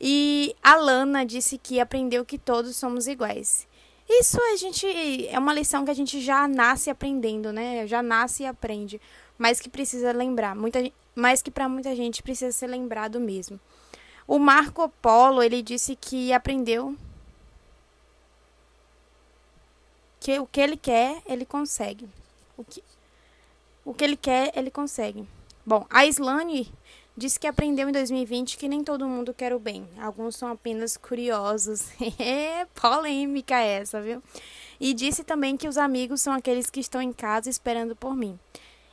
[0.00, 3.67] E a Lana disse que aprendeu que todos somos iguais.
[4.08, 7.86] Isso a gente é uma lição que a gente já nasce aprendendo, né?
[7.86, 9.00] Já nasce e aprende,
[9.36, 10.80] mas que precisa lembrar, muita,
[11.14, 13.60] mas que para muita gente precisa ser lembrado mesmo.
[14.26, 16.96] O Marco Polo, ele disse que aprendeu
[20.20, 22.08] que o que ele quer, ele consegue.
[22.56, 22.82] O que,
[23.84, 25.26] o que ele quer, ele consegue.
[25.64, 26.72] Bom, a Islane
[27.18, 29.86] disse que aprendeu em 2020 que nem todo mundo quer o bem.
[29.98, 31.88] Alguns são apenas curiosos.
[32.18, 34.22] É polêmica essa, viu?
[34.80, 38.38] E disse também que os amigos são aqueles que estão em casa esperando por mim.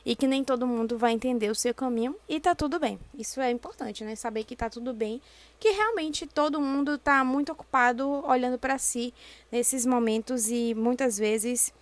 [0.04, 2.98] E que nem todo mundo vai entender o seu caminho e tá tudo bem.
[3.16, 4.14] Isso é importante, né?
[4.14, 5.20] Saber que tá tudo bem,
[5.58, 9.12] que realmente todo mundo tá muito ocupado olhando para si
[9.50, 11.72] nesses momentos e muitas vezes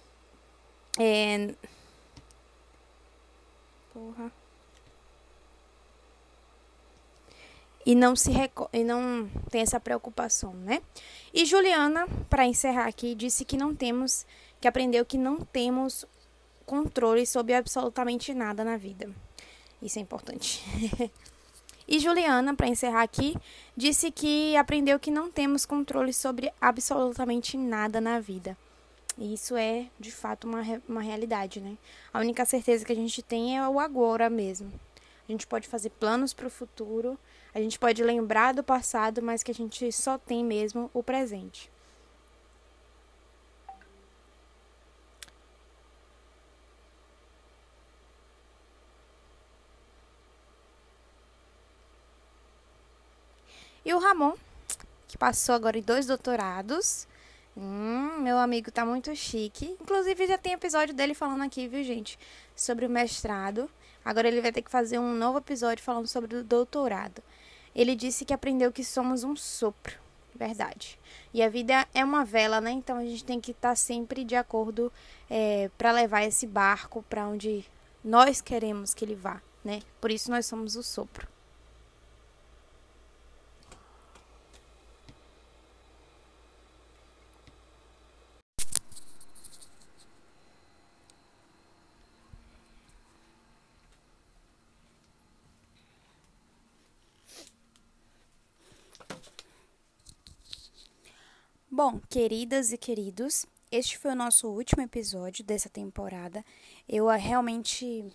[0.99, 1.55] é...
[3.93, 4.44] Porra.
[7.87, 8.31] E não se
[8.73, 10.81] e não tem essa preocupação, né?
[11.33, 14.27] E Juliana, para encerrar aqui, disse que não temos
[14.61, 16.07] que aprendeu que não temos
[16.65, 19.11] controle sobre absolutamente nada na vida.
[19.83, 20.65] Isso é importante.
[21.87, 23.37] e Juliana, para encerrar aqui,
[23.77, 28.57] disse que aprendeu que não temos controle sobre absolutamente nada na vida.
[29.19, 31.77] E isso é, de fato, uma, uma realidade, né?
[32.13, 34.73] A única certeza que a gente tem é o agora mesmo.
[35.29, 37.19] A gente pode fazer planos para o futuro,
[37.55, 41.71] a gente pode lembrar do passado, mas que a gente só tem mesmo o presente.
[53.85, 54.33] E o Ramon,
[55.07, 57.07] que passou agora em dois doutorados.
[57.57, 59.77] Hum, meu amigo tá muito chique.
[59.81, 62.19] Inclusive já tem episódio dele falando aqui, viu, gente?
[62.57, 63.71] Sobre o mestrado.
[64.05, 67.23] Agora ele vai ter que fazer um novo episódio falando sobre o doutorado.
[67.75, 69.99] Ele disse que aprendeu que somos um sopro.
[70.35, 70.99] Verdade.
[71.33, 72.71] E a vida é uma vela, né?
[72.71, 74.93] Então a gente tem que estar tá sempre de acordo
[75.31, 77.65] é, para levar esse barco para onde
[78.05, 79.81] nós queremos que ele vá, né?
[80.01, 81.34] Por isso nós somos o sopro.
[101.77, 106.45] Bom, queridas e queridos, este foi o nosso último episódio dessa temporada.
[106.89, 108.13] Eu ah, realmente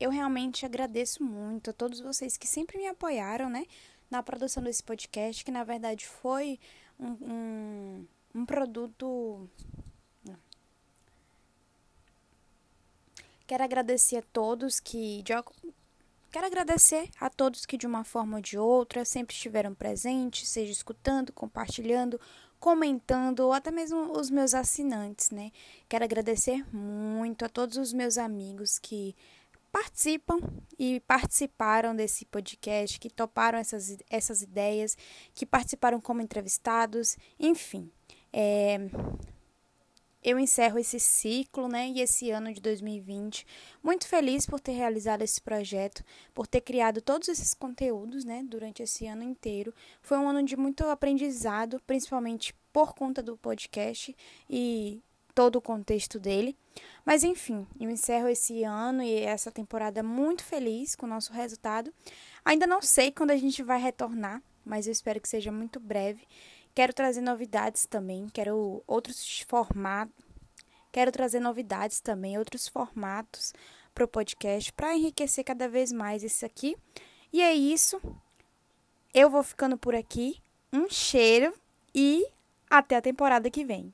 [0.00, 3.64] eu realmente agradeço muito a todos vocês que sempre me apoiaram, né,
[4.10, 6.58] na produção desse podcast, que na verdade foi
[6.98, 9.48] um, um, um produto.
[13.46, 15.32] Quero agradecer a todos que de,
[16.36, 20.70] Quero agradecer a todos que, de uma forma ou de outra, sempre estiveram presentes, seja
[20.70, 22.20] escutando, compartilhando
[22.66, 25.52] comentando, ou até mesmo os meus assinantes, né?
[25.88, 29.14] Quero agradecer muito a todos os meus amigos que
[29.70, 30.40] participam
[30.76, 34.98] e participaram desse podcast, que toparam essas, essas ideias,
[35.32, 37.88] que participaram como entrevistados, enfim.
[38.32, 38.78] É,
[40.26, 43.46] eu encerro esse ciclo, né, e esse ano de 2020,
[43.80, 46.02] muito feliz por ter realizado esse projeto,
[46.34, 49.72] por ter criado todos esses conteúdos, né, durante esse ano inteiro.
[50.02, 54.16] Foi um ano de muito aprendizado, principalmente por conta do podcast
[54.50, 55.00] e
[55.32, 56.56] todo o contexto dele.
[57.04, 61.94] Mas enfim, eu encerro esse ano e essa temporada muito feliz com o nosso resultado.
[62.44, 66.26] Ainda não sei quando a gente vai retornar, mas eu espero que seja muito breve.
[66.76, 70.14] Quero trazer novidades também, quero outros formatos,
[70.92, 73.54] quero trazer novidades também, outros formatos
[73.94, 76.76] para o podcast para enriquecer cada vez mais isso aqui.
[77.32, 77.98] E é isso.
[79.14, 80.36] Eu vou ficando por aqui.
[80.70, 81.54] Um cheiro
[81.94, 82.28] e
[82.68, 83.90] até a temporada que vem.